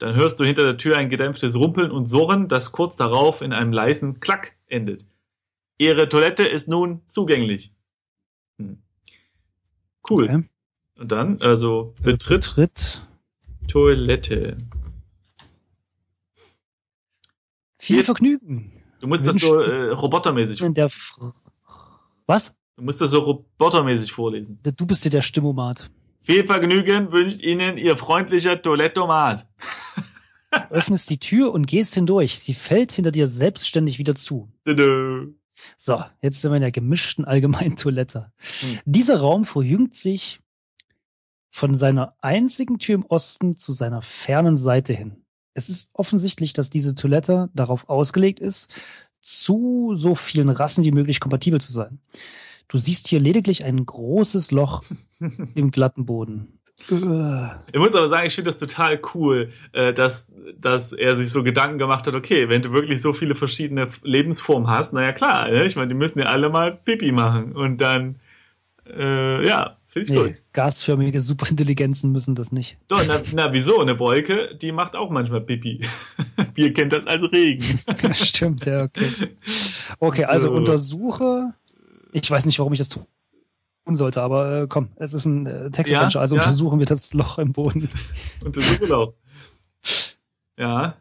Dann 0.02 0.16
hörst 0.16 0.40
du 0.40 0.44
hinter 0.44 0.64
der 0.64 0.78
Tür 0.78 0.98
ein 0.98 1.10
gedämpftes 1.10 1.56
Rumpeln 1.56 1.92
und 1.92 2.08
Surren, 2.10 2.48
das 2.48 2.72
kurz 2.72 2.98
darauf 2.98 3.42
in 3.44 3.54
einem 3.54 3.72
leisen 3.72 4.20
Klack 4.20 4.58
endet. 4.66 5.06
Ihre 5.78 6.10
Toilette 6.10 6.44
ist 6.44 6.68
nun 6.68 7.02
zugänglich. 7.08 7.72
Hm. 8.58 8.82
Cool. 10.10 10.24
Okay. 10.24 10.44
Und 10.98 11.12
dann, 11.12 11.40
also, 11.44 11.94
betritt 12.02 12.44
Tritt. 12.44 13.06
Toilette. 13.68 14.58
Viel 17.78 17.98
Hier- 17.98 18.04
Vergnügen. 18.06 18.72
Du 19.02 19.08
musst 19.08 19.26
das 19.26 19.36
so 19.36 19.60
äh, 19.60 19.92
robotermäßig, 19.92 20.62
In 20.62 20.74
der 20.74 20.90
Fr 20.90 21.32
Was? 22.26 22.56
du 22.76 22.84
musst 22.84 23.02
das 23.02 23.12
so 23.12 23.20
robotermäßig 23.20 24.12
vorlesen. 24.12 24.60
Du 24.64 24.86
bist 24.88 25.06
ja 25.06 25.12
der 25.12 25.22
Stimmomat. 25.22 25.92
Viel 26.22 26.46
Vergnügen 26.46 27.12
wünscht 27.12 27.42
Ihnen 27.42 27.78
Ihr 27.78 27.98
freundlicher 27.98 28.62
Toilettomat. 28.62 29.48
Öffnest 30.70 31.10
die 31.10 31.18
Tür 31.18 31.54
und 31.54 31.66
gehst 31.66 31.96
hindurch. 31.96 32.40
Sie 32.40 32.54
fällt 32.54 32.92
hinter 32.92 33.12
dir 33.12 33.28
selbstständig 33.28 33.98
wieder 34.00 34.16
zu. 34.16 34.52
Tudu. 34.66 35.34
So, 35.78 36.04
jetzt 36.22 36.42
sind 36.42 36.52
wir 36.52 36.58
in 36.58 36.62
der 36.62 36.72
gemischten 36.72 37.26
Allgemeintoilette. 37.26 38.32
Hm. 38.38 38.80
Dieser 38.86 39.20
Raum 39.20 39.46
verjüngt 39.46 39.96
sich 39.96 40.40
von 41.50 41.76
seiner 41.76 42.16
einzigen 42.22 42.80
Tür 42.80 42.96
im 42.96 43.06
Osten 43.06 43.58
zu 43.58 43.72
seiner 43.72 44.02
fernen 44.02 44.58
Seite 44.58 44.94
hin. 44.94 45.26
Es 45.54 45.70
ist 45.70 45.92
offensichtlich, 45.96 46.54
dass 46.54 46.70
diese 46.70 46.96
Toilette 46.96 47.50
darauf 47.54 47.90
ausgelegt 47.90 48.40
ist, 48.40 48.74
zu 49.20 49.92
so 49.96 50.16
vielen 50.16 50.50
Rassen 50.50 50.84
wie 50.84 50.92
möglich 50.92 51.20
kompatibel 51.20 51.60
zu 51.60 51.72
sein. 51.72 52.00
Du 52.72 52.78
siehst 52.78 53.10
hier 53.10 53.20
lediglich 53.20 53.66
ein 53.66 53.86
großes 53.86 54.52
Loch 54.52 54.84
im 55.56 55.72
glatten 55.72 56.06
Boden. 56.06 56.58
Ich 56.90 57.80
muss 57.80 57.94
aber 57.94 58.08
sagen, 58.08 58.26
ich 58.26 58.34
finde 58.34 58.50
das 58.50 58.58
total 58.58 59.00
cool, 59.14 59.52
äh, 59.74 59.94
dass, 59.94 60.32
dass 60.58 60.94
er 60.94 61.16
sich 61.16 61.30
so 61.30 61.44
Gedanken 61.44 61.78
gemacht 61.78 62.08
hat, 62.08 62.16
okay, 62.16 62.50
wenn 62.50 62.62
du 62.64 62.72
wirklich 62.72 63.02
so 63.02 63.14
viele 63.14 63.36
verschiedene 63.36 63.90
Lebensformen 64.02 64.68
hast, 64.68 64.92
naja 64.94 65.12
klar, 65.12 65.48
ne? 65.50 65.66
ich 65.66 65.76
meine, 65.76 65.90
die 65.90 65.94
müssen 65.96 66.20
ja 66.20 66.26
alle 66.26 66.50
mal 66.50 66.72
Pipi 66.76 67.12
machen 67.12 67.52
und 67.52 67.80
dann, 67.82 68.16
äh, 68.88 69.46
ja, 69.46 69.78
finde 69.86 70.08
ich 70.08 70.14
Nee, 70.14 70.24
gut. 70.30 70.42
gasförmige 70.54 71.20
Superintelligenzen 71.20 72.12
müssen 72.12 72.34
das 72.34 72.52
nicht. 72.52 72.78
Doch, 72.88 73.04
na, 73.08 73.22
na, 73.34 73.54
wieso? 73.54 73.80
Eine 73.80 74.00
Wolke, 74.00 74.56
die 74.60 74.72
macht 74.72 74.96
auch 74.96 75.12
manchmal 75.12 75.42
Pipi. 75.42 75.82
Papier 76.36 76.74
kennt 76.74 76.94
das 76.94 77.06
als 77.06 77.24
Regen. 77.32 77.64
Stimmt, 78.14 78.66
ja, 78.66 78.84
okay. 78.84 79.08
Okay, 80.00 80.24
also 80.24 80.48
So. 80.48 80.56
untersuche. 80.56 81.54
Ich 82.14 82.30
weiß 82.30 82.46
nicht, 82.46 82.60
warum 82.60 82.74
ich 82.74 82.80
das 82.80 82.90
tun 82.90 83.06
sollte, 83.90 84.22
aber 84.22 84.62
äh, 84.64 84.68
komm, 84.68 84.90
es 84.96 85.14
ist 85.14 85.26
ein 85.26 85.46
äh, 85.48 85.72
Textadventure, 85.72 86.20
Ja, 86.20 86.22
also 86.22 86.36
ja. 86.36 86.42
untersuchen 86.42 86.80
wir 86.80 86.86
das 86.86 87.14
Loch 87.16 87.38
im 87.40 87.52
Boden. 87.52 87.90
Untersuche 88.46 88.96
auch. 88.96 89.14
Ja. 90.58 90.96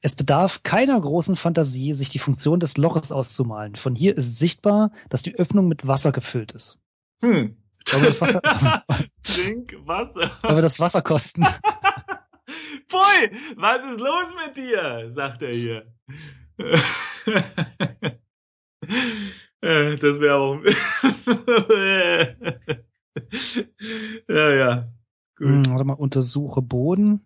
Es 0.00 0.14
bedarf 0.16 0.62
keiner 0.62 1.00
großen 1.00 1.36
Fantasie, 1.36 1.92
sich 1.92 2.08
die 2.08 2.18
Funktion 2.20 2.60
des 2.60 2.76
Loches 2.76 3.12
auszumalen. 3.12 3.74
Von 3.76 3.94
hier 3.94 4.16
ist 4.16 4.38
sichtbar, 4.38 4.90
dass 5.08 5.22
die 5.22 5.34
Öffnung 5.36 5.68
mit 5.68 5.86
Wasser 5.86 6.12
gefüllt 6.12 6.52
ist. 6.52 6.78
Hm. 7.20 7.56
Wollen 7.90 8.02
wir 8.02 8.08
das 8.08 8.20
Wasser, 8.20 8.40
Trink 9.22 9.76
Wasser. 9.84 10.30
wollen 10.42 10.56
wir 10.56 10.62
das 10.62 10.78
Wasser 10.80 11.02
kosten? 11.02 11.44
Pfui, 12.86 13.30
was 13.56 13.84
ist 13.84 14.00
los 14.00 14.34
mit 14.46 14.56
dir? 14.56 15.10
sagt 15.10 15.42
er 15.42 15.52
hier. 15.52 15.92
Äh, 19.60 19.96
das 19.96 20.20
wäre 20.20 20.36
auch. 20.36 20.60
ja, 24.28 24.54
ja. 24.54 24.88
Gut. 25.36 25.46
Hm, 25.46 25.62
warte 25.70 25.84
mal, 25.84 25.94
untersuche 25.94 26.62
Boden. 26.62 27.20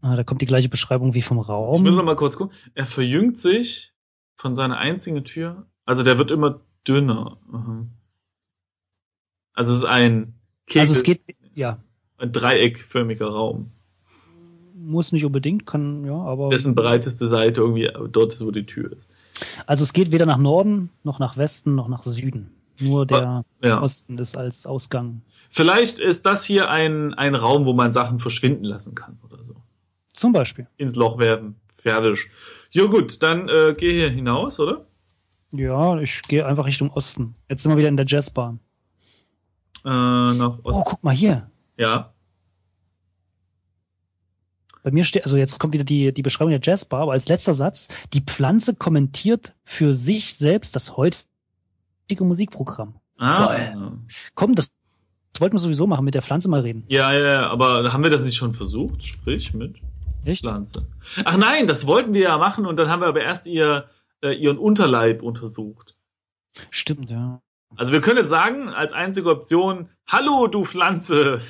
Ah, 0.00 0.14
da 0.16 0.24
kommt 0.24 0.42
die 0.42 0.46
gleiche 0.46 0.68
Beschreibung 0.68 1.14
wie 1.14 1.22
vom 1.22 1.38
Ich 1.38 1.46
muss 1.46 1.48
Raum. 1.48 1.82
noch 1.84 2.04
mal 2.04 2.16
kurz 2.16 2.36
gucken. 2.36 2.56
Er 2.74 2.86
verjüngt 2.86 3.38
sich 3.38 3.92
von 4.36 4.54
seiner 4.54 4.78
einzigen 4.78 5.24
Tür. 5.24 5.66
Also 5.84 6.02
der 6.04 6.18
wird 6.18 6.30
immer 6.30 6.60
dünner. 6.86 7.38
Mhm. 7.50 7.90
Also 9.54 9.72
es 9.72 9.78
ist 9.80 9.84
ein 9.84 10.34
Kegel, 10.66 10.80
Also 10.80 10.92
es 10.92 11.02
geht, 11.02 11.22
ja, 11.54 11.82
ein 12.18 12.32
dreieckförmiger 12.32 13.26
Raum. 13.26 13.72
muss 14.74 15.10
nicht 15.12 15.24
unbedingt, 15.24 15.66
kann, 15.66 16.04
ja, 16.04 16.14
aber. 16.14 16.46
Dessen 16.46 16.76
breiteste 16.76 17.26
Seite 17.26 17.60
irgendwie 17.62 17.90
dort 18.12 18.32
ist, 18.32 18.44
wo 18.44 18.52
die 18.52 18.66
Tür 18.66 18.92
ist. 18.92 19.10
Also 19.66 19.82
es 19.84 19.92
geht 19.92 20.12
weder 20.12 20.26
nach 20.26 20.38
Norden, 20.38 20.90
noch 21.04 21.18
nach 21.18 21.36
Westen, 21.36 21.74
noch 21.74 21.88
nach 21.88 22.02
Süden. 22.02 22.50
Nur 22.80 23.06
der 23.06 23.44
Ja. 23.62 23.80
Osten 23.82 24.18
ist 24.18 24.36
als 24.36 24.66
Ausgang. 24.66 25.22
Vielleicht 25.50 25.98
ist 25.98 26.24
das 26.26 26.44
hier 26.44 26.70
ein, 26.70 27.12
ein 27.14 27.34
Raum, 27.34 27.64
wo 27.66 27.72
man 27.72 27.92
Sachen 27.92 28.20
verschwinden 28.20 28.64
lassen 28.64 28.94
kann 28.94 29.18
oder 29.24 29.44
so. 29.44 29.54
Zum 30.12 30.32
Beispiel. 30.32 30.66
Ins 30.76 30.94
Loch 30.96 31.18
werfen. 31.18 31.56
Fertig. 31.76 32.30
Jo 32.70 32.88
gut, 32.88 33.22
dann 33.22 33.48
äh, 33.48 33.74
geh 33.76 33.92
hier 33.92 34.10
hinaus, 34.10 34.60
oder? 34.60 34.86
Ja, 35.52 35.98
ich 35.98 36.22
gehe 36.22 36.44
einfach 36.46 36.66
Richtung 36.66 36.90
Osten. 36.90 37.34
Jetzt 37.50 37.62
sind 37.62 37.72
wir 37.72 37.78
wieder 37.78 37.88
in 37.88 37.96
der 37.96 38.06
Jazzbar. 38.06 38.58
Äh, 39.84 39.88
nach 39.88 40.58
Oh, 40.62 40.68
Osten. 40.70 40.84
guck 40.86 41.02
mal 41.02 41.14
hier. 41.14 41.50
Ja. 41.78 42.12
Bei 44.82 44.90
mir 44.90 45.04
steht, 45.04 45.24
also 45.24 45.36
jetzt 45.36 45.58
kommt 45.58 45.74
wieder 45.74 45.84
die, 45.84 46.12
die 46.12 46.22
Beschreibung 46.22 46.50
der 46.50 46.60
Jazzbar, 46.62 47.02
aber 47.02 47.12
als 47.12 47.28
letzter 47.28 47.54
Satz, 47.54 47.88
die 48.12 48.20
Pflanze 48.20 48.74
kommentiert 48.74 49.54
für 49.64 49.94
sich 49.94 50.34
selbst 50.34 50.76
das 50.76 50.96
heutige 50.96 51.24
Musikprogramm. 52.20 52.94
Ah. 53.18 53.46
Geil. 53.46 53.76
Komm, 54.34 54.54
das, 54.54 54.72
das 55.32 55.40
wollten 55.40 55.54
wir 55.54 55.60
sowieso 55.60 55.86
machen, 55.86 56.04
mit 56.04 56.14
der 56.14 56.22
Pflanze 56.22 56.48
mal 56.48 56.60
reden. 56.60 56.84
Ja, 56.88 57.12
ja, 57.12 57.32
ja, 57.32 57.50
aber 57.50 57.92
haben 57.92 58.02
wir 58.02 58.10
das 58.10 58.24
nicht 58.24 58.36
schon 58.36 58.54
versucht? 58.54 59.04
Sprich 59.04 59.54
mit 59.54 59.76
Echt? 60.24 60.42
Pflanze. 60.42 60.88
Ach 61.24 61.36
nein, 61.36 61.66
das 61.66 61.86
wollten 61.86 62.14
wir 62.14 62.22
ja 62.22 62.38
machen 62.38 62.66
und 62.66 62.76
dann 62.76 62.88
haben 62.88 63.00
wir 63.00 63.08
aber 63.08 63.22
erst 63.22 63.46
ihr, 63.46 63.88
äh, 64.22 64.32
ihren 64.32 64.58
Unterleib 64.58 65.22
untersucht. 65.22 65.96
Stimmt, 66.70 67.10
ja. 67.10 67.40
Also 67.76 67.92
wir 67.92 68.00
können 68.00 68.18
jetzt 68.18 68.30
sagen, 68.30 68.68
als 68.68 68.92
einzige 68.92 69.30
Option, 69.30 69.88
hallo 70.06 70.46
du 70.46 70.64
Pflanze. 70.64 71.40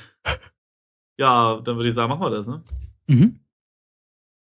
Ja, 1.17 1.61
dann 1.65 1.77
würde 1.77 1.89
ich 1.89 1.95
sagen, 1.95 2.11
machen 2.11 2.23
wir 2.23 2.31
das, 2.31 2.47
ne? 2.47 2.63
Mhm. 3.09 3.41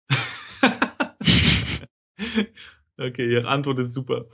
Okay, 2.98 3.32
Ihre 3.32 3.48
Antwort 3.48 3.80
ist 3.80 3.94
super. 3.94 4.26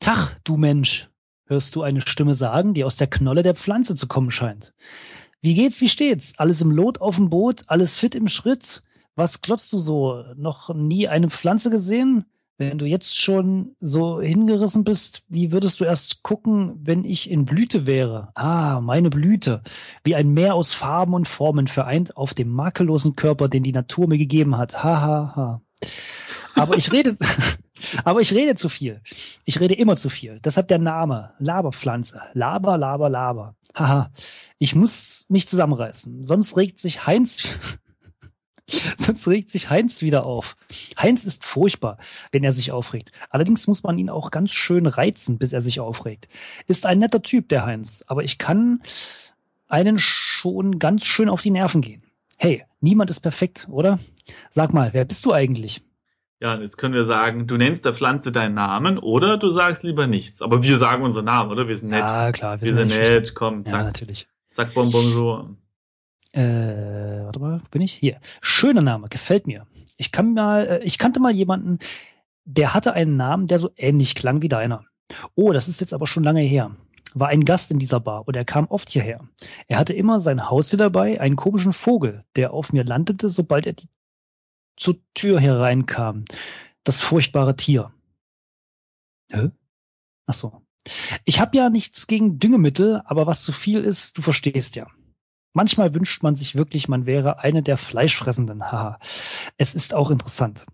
Tach, 0.00 0.38
du 0.44 0.58
Mensch, 0.58 1.08
hörst 1.46 1.74
du 1.74 1.82
eine 1.82 2.02
Stimme 2.02 2.34
sagen, 2.34 2.74
die 2.74 2.84
aus 2.84 2.96
der 2.96 3.06
Knolle 3.06 3.42
der 3.42 3.54
Pflanze 3.54 3.96
zu 3.96 4.06
kommen 4.06 4.30
scheint. 4.30 4.74
Wie 5.40 5.54
geht's, 5.54 5.80
wie 5.80 5.88
steht's? 5.88 6.38
Alles 6.38 6.60
im 6.60 6.70
Lot 6.70 7.00
auf 7.00 7.16
dem 7.16 7.30
Boot, 7.30 7.62
alles 7.68 7.96
fit 7.96 8.14
im 8.14 8.28
Schritt? 8.28 8.82
Was 9.14 9.40
glotzt 9.40 9.72
du 9.72 9.78
so? 9.78 10.24
Noch 10.36 10.74
nie 10.74 11.08
eine 11.08 11.30
Pflanze 11.30 11.70
gesehen? 11.70 12.26
Wenn 12.56 12.78
du 12.78 12.86
jetzt 12.86 13.20
schon 13.20 13.74
so 13.80 14.20
hingerissen 14.20 14.84
bist, 14.84 15.24
wie 15.28 15.50
würdest 15.50 15.80
du 15.80 15.84
erst 15.84 16.22
gucken, 16.22 16.78
wenn 16.80 17.04
ich 17.04 17.28
in 17.28 17.44
Blüte 17.44 17.86
wäre? 17.86 18.28
Ah, 18.36 18.80
meine 18.80 19.10
Blüte. 19.10 19.62
Wie 20.04 20.14
ein 20.14 20.28
Meer 20.28 20.54
aus 20.54 20.72
Farben 20.72 21.14
und 21.14 21.26
Formen 21.26 21.66
vereint 21.66 22.16
auf 22.16 22.32
dem 22.32 22.50
makellosen 22.50 23.16
Körper, 23.16 23.48
den 23.48 23.64
die 23.64 23.72
Natur 23.72 24.06
mir 24.06 24.18
gegeben 24.18 24.56
hat. 24.56 24.84
Ha, 24.84 25.00
ha, 25.00 25.32
ha. 25.34 25.62
Aber 26.54 26.76
ich 26.76 26.92
rede, 26.92 27.16
aber 28.04 28.20
ich 28.20 28.32
rede 28.32 28.54
zu 28.54 28.68
viel. 28.68 29.00
Ich 29.44 29.58
rede 29.58 29.74
immer 29.74 29.96
zu 29.96 30.08
viel. 30.08 30.38
Deshalb 30.44 30.68
der 30.68 30.78
Name. 30.78 31.32
Laberpflanze. 31.40 32.22
Laber, 32.34 32.78
laber, 32.78 33.08
laber. 33.08 33.56
Haha. 33.76 34.12
Ich 34.58 34.76
muss 34.76 35.26
mich 35.28 35.48
zusammenreißen. 35.48 36.22
Sonst 36.22 36.56
regt 36.56 36.78
sich 36.78 37.04
Heinz, 37.04 37.58
sonst 38.96 39.28
regt 39.28 39.50
sich 39.50 39.70
Heinz 39.70 40.02
wieder 40.02 40.24
auf. 40.24 40.56
Heinz 40.98 41.24
ist 41.24 41.44
furchtbar, 41.44 41.98
wenn 42.32 42.44
er 42.44 42.52
sich 42.52 42.72
aufregt. 42.72 43.12
Allerdings 43.30 43.66
muss 43.66 43.82
man 43.82 43.98
ihn 43.98 44.10
auch 44.10 44.30
ganz 44.30 44.52
schön 44.52 44.86
reizen, 44.86 45.38
bis 45.38 45.52
er 45.52 45.60
sich 45.60 45.80
aufregt. 45.80 46.28
Ist 46.66 46.86
ein 46.86 46.98
netter 46.98 47.22
Typ, 47.22 47.48
der 47.48 47.66
Heinz. 47.66 48.04
Aber 48.06 48.22
ich 48.22 48.38
kann 48.38 48.80
einen 49.68 49.98
schon 49.98 50.78
ganz 50.78 51.04
schön 51.04 51.28
auf 51.28 51.42
die 51.42 51.50
Nerven 51.50 51.80
gehen. 51.80 52.02
Hey, 52.38 52.64
niemand 52.80 53.10
ist 53.10 53.20
perfekt, 53.20 53.68
oder? 53.70 53.98
Sag 54.50 54.72
mal, 54.72 54.92
wer 54.92 55.04
bist 55.04 55.24
du 55.24 55.32
eigentlich? 55.32 55.82
Ja, 56.40 56.58
jetzt 56.58 56.76
können 56.76 56.94
wir 56.94 57.04
sagen, 57.04 57.46
du 57.46 57.56
nennst 57.56 57.84
der 57.84 57.94
Pflanze 57.94 58.32
deinen 58.32 58.54
Namen 58.54 58.98
oder 58.98 59.38
du 59.38 59.48
sagst 59.50 59.82
lieber 59.82 60.06
nichts. 60.06 60.42
Aber 60.42 60.62
wir 60.62 60.76
sagen 60.76 61.02
unseren 61.02 61.24
Namen, 61.26 61.50
oder? 61.50 61.68
Wir 61.68 61.76
sind 61.76 61.90
nett. 61.90 62.08
Ja, 62.10 62.32
klar, 62.32 62.60
wir 62.60 62.74
sind 62.74 62.88
nicht 62.88 62.98
nett, 62.98 63.34
komm, 63.34 63.64
Ja, 63.64 63.72
zack, 63.72 63.84
natürlich. 63.84 64.26
zack, 64.52 64.74
bom, 64.74 64.90
bonjour. 64.90 65.56
Äh, 66.34 67.24
warte 67.24 67.38
mal, 67.38 67.60
bin 67.70 67.80
ich? 67.80 67.94
Hier. 67.94 68.18
Schöner 68.40 68.82
Name, 68.82 69.08
gefällt 69.08 69.46
mir. 69.46 69.66
Ich 69.98 70.10
kann 70.10 70.34
mal, 70.34 70.66
äh, 70.66 70.84
ich 70.84 70.98
kannte 70.98 71.20
mal 71.20 71.32
jemanden, 71.32 71.78
der 72.44 72.74
hatte 72.74 72.94
einen 72.94 73.16
Namen, 73.16 73.46
der 73.46 73.58
so 73.58 73.70
ähnlich 73.76 74.16
klang 74.16 74.42
wie 74.42 74.48
deiner. 74.48 74.84
Oh, 75.36 75.52
das 75.52 75.68
ist 75.68 75.80
jetzt 75.80 75.94
aber 75.94 76.08
schon 76.08 76.24
lange 76.24 76.42
her. 76.42 76.74
War 77.14 77.28
ein 77.28 77.44
Gast 77.44 77.70
in 77.70 77.78
dieser 77.78 78.00
Bar 78.00 78.26
und 78.26 78.34
er 78.34 78.44
kam 78.44 78.66
oft 78.66 78.90
hierher. 78.90 79.20
Er 79.68 79.78
hatte 79.78 79.92
immer 79.92 80.18
sein 80.18 80.50
Haustier 80.50 80.78
dabei, 80.78 81.20
einen 81.20 81.36
komischen 81.36 81.72
Vogel, 81.72 82.24
der 82.34 82.52
auf 82.52 82.72
mir 82.72 82.82
landete, 82.82 83.28
sobald 83.28 83.66
er 83.66 83.74
die 83.74 83.88
zur 84.76 84.96
Tür 85.14 85.38
hereinkam. 85.38 86.24
Das 86.82 87.00
furchtbare 87.00 87.54
Tier. 87.54 87.92
Hä? 89.30 89.50
Ach 90.26 90.34
so. 90.34 90.62
Ich 91.24 91.40
habe 91.40 91.56
ja 91.56 91.70
nichts 91.70 92.08
gegen 92.08 92.40
Düngemittel, 92.40 93.02
aber 93.04 93.28
was 93.28 93.44
zu 93.44 93.52
viel 93.52 93.84
ist, 93.84 94.18
du 94.18 94.22
verstehst 94.22 94.74
ja. 94.74 94.88
Manchmal 95.54 95.94
wünscht 95.94 96.22
man 96.22 96.34
sich 96.34 96.56
wirklich, 96.56 96.88
man 96.88 97.06
wäre 97.06 97.38
eine 97.38 97.62
der 97.62 97.76
Fleischfressenden. 97.76 98.70
Haha. 98.70 98.98
Es 99.56 99.74
ist 99.74 99.94
auch 99.94 100.10
interessant. 100.10 100.66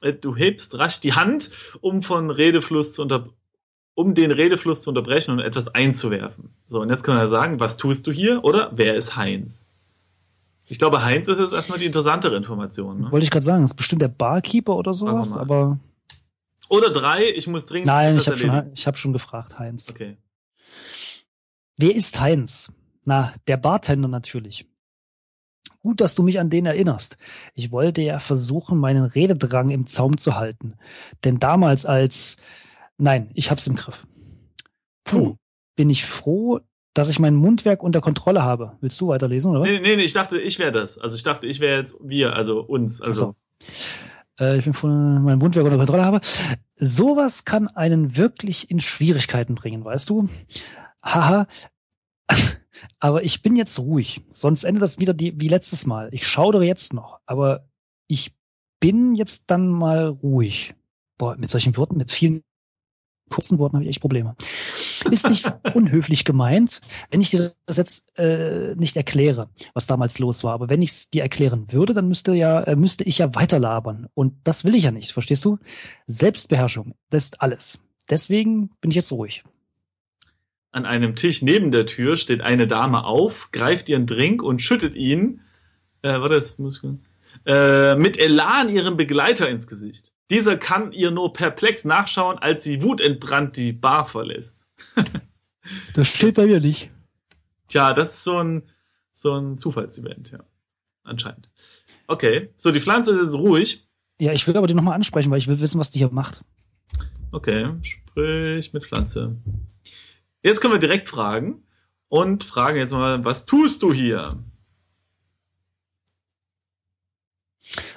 Äh, 0.00 0.14
Du 0.14 0.34
hebst 0.36 0.78
rasch 0.78 1.00
die 1.00 1.12
Hand, 1.12 1.50
um 1.80 2.02
von 2.02 2.30
Redefluss 2.30 2.94
zu 2.94 3.02
unter 3.02 3.28
um 3.94 4.14
den 4.14 4.30
Redefluss 4.30 4.82
zu 4.82 4.90
unterbrechen 4.90 5.30
und 5.32 5.40
etwas 5.40 5.68
einzuwerfen. 5.68 6.54
So, 6.66 6.82
und 6.82 6.90
jetzt 6.90 7.02
können 7.02 7.18
wir 7.18 7.28
sagen, 7.28 7.60
was 7.60 7.78
tust 7.78 8.06
du 8.06 8.12
hier 8.12 8.44
oder 8.44 8.70
wer 8.74 8.94
ist 8.94 9.16
Heinz? 9.16 9.66
Ich 10.66 10.78
glaube, 10.78 11.02
Heinz 11.02 11.28
ist 11.28 11.38
jetzt 11.38 11.54
erstmal 11.54 11.78
die 11.78 11.86
interessantere 11.86 12.36
Information. 12.36 13.00
Ne? 13.00 13.12
Wollte 13.12 13.24
ich 13.24 13.30
gerade 13.30 13.44
sagen, 13.44 13.62
das 13.62 13.70
ist 13.70 13.76
bestimmt 13.76 14.02
der 14.02 14.08
Barkeeper 14.08 14.76
oder 14.76 14.92
sowas, 14.92 15.34
aber 15.36 15.78
Oder 16.68 16.90
drei, 16.90 17.30
ich 17.30 17.46
muss 17.46 17.64
dringend. 17.64 17.86
nein, 17.86 18.18
ich 18.18 18.26
habe 18.26 18.36
schon, 18.36 18.70
ich 18.74 18.86
hab 18.86 18.98
schon 18.98 19.14
gefragt, 19.14 19.58
Heinz. 19.58 19.88
Okay. 19.90 20.18
Wer 21.78 21.94
ist 21.94 22.20
Heinz? 22.20 22.74
Na, 23.06 23.32
der 23.46 23.56
Bartender 23.56 24.08
natürlich. 24.08 24.66
Gut, 25.82 26.00
dass 26.00 26.14
du 26.14 26.22
mich 26.22 26.40
an 26.40 26.50
den 26.50 26.66
erinnerst. 26.66 27.16
Ich 27.54 27.70
wollte 27.70 28.02
ja 28.02 28.18
versuchen, 28.18 28.78
meinen 28.78 29.04
Rededrang 29.04 29.70
im 29.70 29.86
Zaum 29.86 30.18
zu 30.18 30.36
halten. 30.36 30.74
Denn 31.24 31.38
damals 31.38 31.86
als 31.86 32.38
Nein, 32.98 33.30
ich 33.34 33.50
hab's 33.50 33.66
im 33.66 33.76
Griff. 33.76 34.06
Puh, 35.04 35.36
bin 35.76 35.90
ich 35.90 36.06
froh, 36.06 36.60
dass 36.94 37.10
ich 37.10 37.18
mein 37.18 37.34
Mundwerk 37.34 37.82
unter 37.82 38.00
Kontrolle 38.00 38.42
habe. 38.42 38.76
Willst 38.80 39.00
du 39.00 39.08
weiterlesen 39.08 39.50
oder 39.50 39.60
was? 39.60 39.70
Nee, 39.70 39.80
nee, 39.80 39.96
nee, 39.96 40.04
ich 40.04 40.14
dachte, 40.14 40.40
ich 40.40 40.58
wäre 40.58 40.72
das. 40.72 40.98
Also 40.98 41.16
ich 41.16 41.22
dachte, 41.22 41.46
ich 41.46 41.60
wäre 41.60 41.78
jetzt 41.78 41.96
wir, 42.02 42.32
also 42.32 42.60
uns. 42.60 43.02
Also 43.02 43.36
Äh, 44.40 44.58
ich 44.58 44.64
bin 44.64 44.72
von 44.72 45.22
meinem 45.22 45.38
Mundwerk 45.38 45.64
unter 45.64 45.76
Kontrolle 45.76 46.04
habe. 46.04 46.20
Sowas 46.74 47.44
kann 47.44 47.68
einen 47.68 48.16
wirklich 48.16 48.70
in 48.70 48.80
Schwierigkeiten 48.80 49.54
bringen, 49.54 49.84
weißt 49.84 50.08
du? 50.08 50.28
Haha. 51.02 51.46
Aber 53.00 53.24
ich 53.24 53.42
bin 53.42 53.56
jetzt 53.56 53.78
ruhig. 53.78 54.22
Sonst 54.30 54.64
endet 54.64 54.82
das 54.82 54.98
wieder 54.98 55.14
die, 55.14 55.40
wie 55.40 55.48
letztes 55.48 55.86
Mal. 55.86 56.08
Ich 56.12 56.26
schaudere 56.26 56.64
jetzt 56.64 56.92
noch. 56.92 57.20
Aber 57.26 57.68
ich 58.06 58.32
bin 58.80 59.14
jetzt 59.14 59.50
dann 59.50 59.68
mal 59.68 60.08
ruhig. 60.08 60.74
Boah, 61.18 61.36
mit 61.36 61.50
solchen 61.50 61.76
Worten, 61.76 61.96
mit 61.96 62.10
vielen 62.10 62.42
kurzen 63.30 63.58
Worten 63.58 63.76
habe 63.76 63.84
ich 63.84 63.90
echt 63.90 64.00
Probleme. 64.00 64.36
Ist 65.10 65.28
nicht 65.28 65.46
unhöflich 65.74 66.24
gemeint, 66.24 66.80
wenn 67.10 67.20
ich 67.20 67.30
dir 67.30 67.52
das 67.66 67.76
jetzt 67.76 68.16
äh, 68.18 68.74
nicht 68.76 68.96
erkläre, 68.96 69.48
was 69.74 69.86
damals 69.86 70.18
los 70.18 70.44
war. 70.44 70.52
Aber 70.52 70.70
wenn 70.70 70.82
ich 70.82 70.90
es 70.90 71.10
dir 71.10 71.22
erklären 71.22 71.66
würde, 71.72 71.94
dann 71.94 72.08
müsste 72.08 72.34
ja 72.34 72.60
äh, 72.62 72.76
müsste 72.76 73.04
ich 73.04 73.18
ja 73.18 73.34
weiterlabern. 73.34 74.08
Und 74.14 74.34
das 74.44 74.64
will 74.64 74.74
ich 74.74 74.84
ja 74.84 74.90
nicht, 74.90 75.12
verstehst 75.12 75.44
du? 75.44 75.58
Selbstbeherrschung, 76.06 76.94
das 77.10 77.24
ist 77.24 77.42
alles. 77.42 77.80
Deswegen 78.10 78.70
bin 78.80 78.90
ich 78.90 78.96
jetzt 78.96 79.12
ruhig. 79.12 79.42
An 80.76 80.84
einem 80.84 81.16
Tisch 81.16 81.40
neben 81.40 81.70
der 81.70 81.86
Tür 81.86 82.18
steht 82.18 82.42
eine 82.42 82.66
Dame 82.66 83.06
auf, 83.06 83.50
greift 83.50 83.88
ihren 83.88 84.04
Drink 84.04 84.42
und 84.42 84.60
schüttet 84.60 84.94
ihn. 84.94 85.40
Äh, 86.02 86.20
warte, 86.20 86.34
jetzt 86.34 86.58
muss 86.58 86.82
ich, 86.84 86.90
äh, 87.46 87.94
mit 87.94 88.18
Elan 88.18 88.68
ihrem 88.68 88.98
Begleiter 88.98 89.48
ins 89.48 89.68
Gesicht. 89.68 90.12
Dieser 90.28 90.58
kann 90.58 90.92
ihr 90.92 91.10
nur 91.10 91.32
perplex 91.32 91.86
nachschauen, 91.86 92.36
als 92.36 92.62
sie 92.62 92.82
wutentbrannt 92.82 93.56
die 93.56 93.72
Bar 93.72 94.04
verlässt. 94.04 94.68
das 95.94 96.08
steht 96.08 96.34
bei 96.34 96.44
mir 96.44 96.60
nicht. 96.60 96.90
Tja, 97.68 97.94
das 97.94 98.12
ist 98.12 98.24
so 98.24 98.36
ein, 98.36 98.62
so 99.14 99.32
ein 99.32 99.56
Zufallsevent, 99.56 100.32
ja. 100.32 100.40
Anscheinend. 101.04 101.48
Okay, 102.06 102.50
so 102.58 102.70
die 102.70 102.82
Pflanze 102.82 103.12
ist 103.12 103.22
jetzt 103.22 103.34
ruhig. 103.38 103.88
Ja, 104.20 104.34
ich 104.34 104.46
will 104.46 104.58
aber 104.58 104.66
die 104.66 104.74
nochmal 104.74 104.96
ansprechen, 104.96 105.30
weil 105.30 105.38
ich 105.38 105.48
will 105.48 105.58
wissen, 105.58 105.80
was 105.80 105.90
die 105.90 106.00
hier 106.00 106.10
macht. 106.10 106.44
Okay, 107.32 107.70
sprich 107.80 108.74
mit 108.74 108.84
Pflanze. 108.84 109.36
Jetzt 110.46 110.60
können 110.60 110.74
wir 110.74 110.78
direkt 110.78 111.08
fragen 111.08 111.64
und 112.06 112.44
fragen 112.44 112.78
jetzt 112.78 112.92
mal, 112.92 113.24
was 113.24 113.46
tust 113.46 113.82
du 113.82 113.92
hier? 113.92 114.28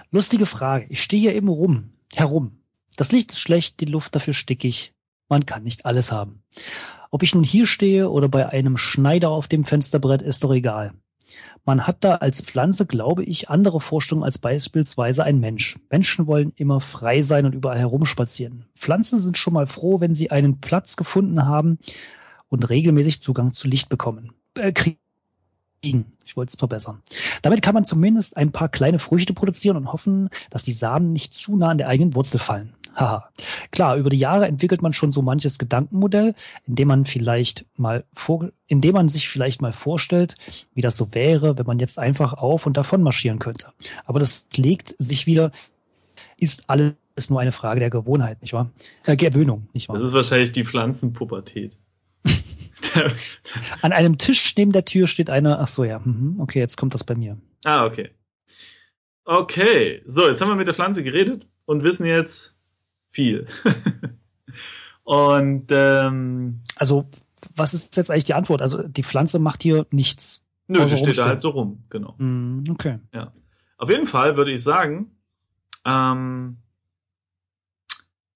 Lustige 0.10 0.48
Frage. 0.48 0.88
Ich 0.90 1.04
stehe 1.04 1.22
hier 1.22 1.36
eben 1.36 1.48
rum, 1.48 1.92
herum. 2.16 2.58
Das 2.98 3.12
Licht 3.12 3.30
ist 3.34 3.40
schlecht, 3.40 3.80
die 3.82 3.86
Luft 3.86 4.16
dafür 4.16 4.34
stickig. 4.34 4.96
Man 5.28 5.46
kann 5.46 5.62
nicht 5.62 5.86
alles 5.86 6.12
haben. 6.12 6.42
Ob 7.12 7.22
ich 7.22 7.36
nun 7.36 7.44
hier 7.44 7.68
stehe 7.68 8.10
oder 8.10 8.30
bei 8.30 8.50
einem 8.50 8.78
Schneider 8.78 9.30
auf 9.30 9.48
dem 9.48 9.64
Fensterbrett, 9.64 10.24
ist 10.24 10.44
doch 10.44 10.52
egal. 10.52 10.96
Man 11.66 11.86
hat 11.86 12.04
da 12.04 12.16
als 12.16 12.42
Pflanze, 12.42 12.88
glaube 12.88 13.24
ich, 13.24 13.52
andere 13.52 13.80
Vorstellungen 13.80 14.26
als 14.26 14.40
beispielsweise 14.40 15.24
ein 15.24 15.40
Mensch. 15.40 15.78
Menschen 15.92 16.26
wollen 16.26 16.52
immer 16.56 16.80
frei 16.80 17.22
sein 17.22 17.46
und 17.46 17.54
überall 17.54 17.78
herumspazieren. 17.78 18.66
Pflanzen 18.76 19.20
sind 19.20 19.38
schon 19.38 19.54
mal 19.54 19.68
froh, 19.68 20.00
wenn 20.00 20.16
sie 20.16 20.32
einen 20.32 20.60
Platz 20.60 20.98
gefunden 20.98 21.46
haben 21.46 21.78
und 22.50 22.70
regelmäßig 22.70 23.22
Zugang 23.22 23.54
zu 23.54 23.68
Licht 23.68 23.90
bekommen. 23.90 24.34
Äh, 24.58 24.72
kriegen. 24.72 26.06
Ich 26.26 26.36
wollte 26.36 26.50
es 26.50 26.56
verbessern. 26.56 27.02
Damit 27.42 27.62
kann 27.62 27.74
man 27.74 27.86
zumindest 27.86 28.36
ein 28.36 28.52
paar 28.52 28.70
kleine 28.70 29.00
Früchte 29.00 29.34
produzieren 29.34 29.78
und 29.78 29.92
hoffen, 29.92 30.30
dass 30.50 30.64
die 30.64 30.74
Samen 30.74 31.10
nicht 31.10 31.34
zu 31.34 31.56
nah 31.56 31.70
an 31.70 31.78
der 31.78 31.88
eigenen 31.88 32.16
Wurzel 32.16 32.40
fallen. 32.40 32.74
Haha. 32.96 33.30
Klar, 33.72 33.96
über 33.96 34.10
die 34.10 34.18
Jahre 34.18 34.48
entwickelt 34.48 34.82
man 34.82 34.94
schon 34.94 35.12
so 35.12 35.22
manches 35.22 35.58
Gedankenmodell, 35.58 36.34
in 36.68 36.76
dem 36.76 36.88
man 36.88 37.06
vielleicht 37.06 37.66
mal 37.78 38.04
vor, 38.14 38.52
in 38.68 38.82
dem 38.82 38.94
man 38.94 39.08
sich 39.08 39.30
vielleicht 39.30 39.62
mal 39.62 39.72
vorstellt, 39.72 40.36
wie 40.74 40.82
das 40.82 40.98
so 40.98 41.14
wäre, 41.14 41.58
wenn 41.58 41.66
man 41.66 41.80
jetzt 41.80 41.98
einfach 41.98 42.34
auf 42.34 42.66
und 42.66 42.76
davon 42.76 43.02
marschieren 43.02 43.40
könnte. 43.40 43.68
Aber 44.06 44.20
das 44.20 44.48
legt 44.58 44.96
sich 44.98 45.28
wieder, 45.28 45.52
ist 46.38 46.66
alles 46.68 46.96
nur 47.30 47.40
eine 47.40 47.52
Frage 47.52 47.80
der 47.80 47.90
Gewohnheit, 47.90 48.42
nicht 48.42 48.54
wahr? 48.54 48.70
Äh, 49.06 49.16
Gewöhnung, 49.16 49.70
nicht 49.74 49.88
wahr? 49.88 49.96
Das 49.96 50.04
ist 50.04 50.14
wahrscheinlich 50.14 50.52
die 50.52 50.66
Pflanzenpubertät. 50.66 51.78
An 53.82 53.92
einem 53.92 54.18
Tisch 54.18 54.56
neben 54.56 54.72
der 54.72 54.86
Tür 54.86 55.08
steht 55.08 55.30
einer. 55.30 55.60
Ach 55.60 55.68
so, 55.68 55.84
ja. 55.84 56.00
Mhm, 56.00 56.38
okay, 56.40 56.60
jetzt 56.60 56.78
kommt 56.78 56.94
das 56.94 57.04
bei 57.04 57.16
mir. 57.16 57.38
Ah, 57.66 57.86
okay. 57.86 58.10
Okay, 59.26 60.02
so, 60.06 60.28
jetzt 60.28 60.42
haben 60.42 60.50
wir 60.50 60.56
mit 60.56 60.68
der 60.68 60.74
Pflanze 60.74 61.04
geredet 61.04 61.48
und 61.66 61.84
wissen 61.84 62.06
jetzt 62.06 62.58
viel. 63.10 63.48
und 65.04 65.68
ähm, 65.70 66.62
also, 66.76 67.08
was 67.56 67.74
ist 67.74 67.96
jetzt 67.98 68.10
eigentlich 68.10 68.26
die 68.26 68.34
Antwort? 68.34 68.62
Also, 68.62 68.88
die 68.88 69.04
Pflanze 69.04 69.40
macht 69.40 69.62
hier 69.62 69.86
nichts. 69.92 70.44
Nö, 70.68 70.88
sie 70.88 70.98
steht 70.98 71.18
da 71.18 71.26
halt 71.26 71.42
so 71.42 71.50
rum, 71.50 71.84
genau. 71.90 72.16
Mm, 72.18 72.64
okay. 72.70 73.00
Ja. 73.14 73.32
Auf 73.78 73.90
jeden 73.90 74.08
Fall 74.08 74.36
würde 74.38 74.52
ich 74.52 74.64
sagen, 74.64 75.12
ähm, 75.86 76.58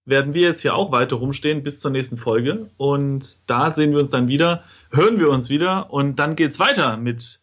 werden 0.06 0.34
wir 0.34 0.42
jetzt 0.42 0.62
hier 0.62 0.76
auch 0.76 0.92
weiter 0.92 1.16
rumstehen 1.16 1.64
bis 1.64 1.80
zur 1.80 1.92
nächsten 1.92 2.18
Folge. 2.18 2.70
Und 2.78 3.40
da 3.48 3.70
sehen 3.70 3.92
wir 3.92 4.00
uns 4.00 4.10
dann 4.10 4.28
wieder, 4.28 4.64
hören 4.92 5.20
wir 5.20 5.30
uns 5.30 5.50
wieder 5.50 5.92
und 5.92 6.18
dann 6.18 6.36
geht's 6.36 6.60
weiter 6.60 6.98
mit 6.98 7.42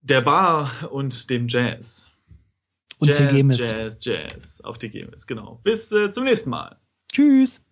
der 0.00 0.20
Bar 0.20 0.70
und 0.90 1.30
dem 1.30 1.48
Jazz. 1.48 2.12
Und 2.98 3.08
Jazz, 3.08 3.32
Gemis. 3.32 3.70
Jazz, 3.70 4.04
Jazz 4.04 4.60
auf 4.62 4.78
die 4.78 4.90
Gemis, 4.90 5.26
genau. 5.26 5.60
Bis 5.62 5.92
äh, 5.92 6.10
zum 6.10 6.24
nächsten 6.24 6.50
Mal. 6.50 6.76
Tschüss. 7.12 7.62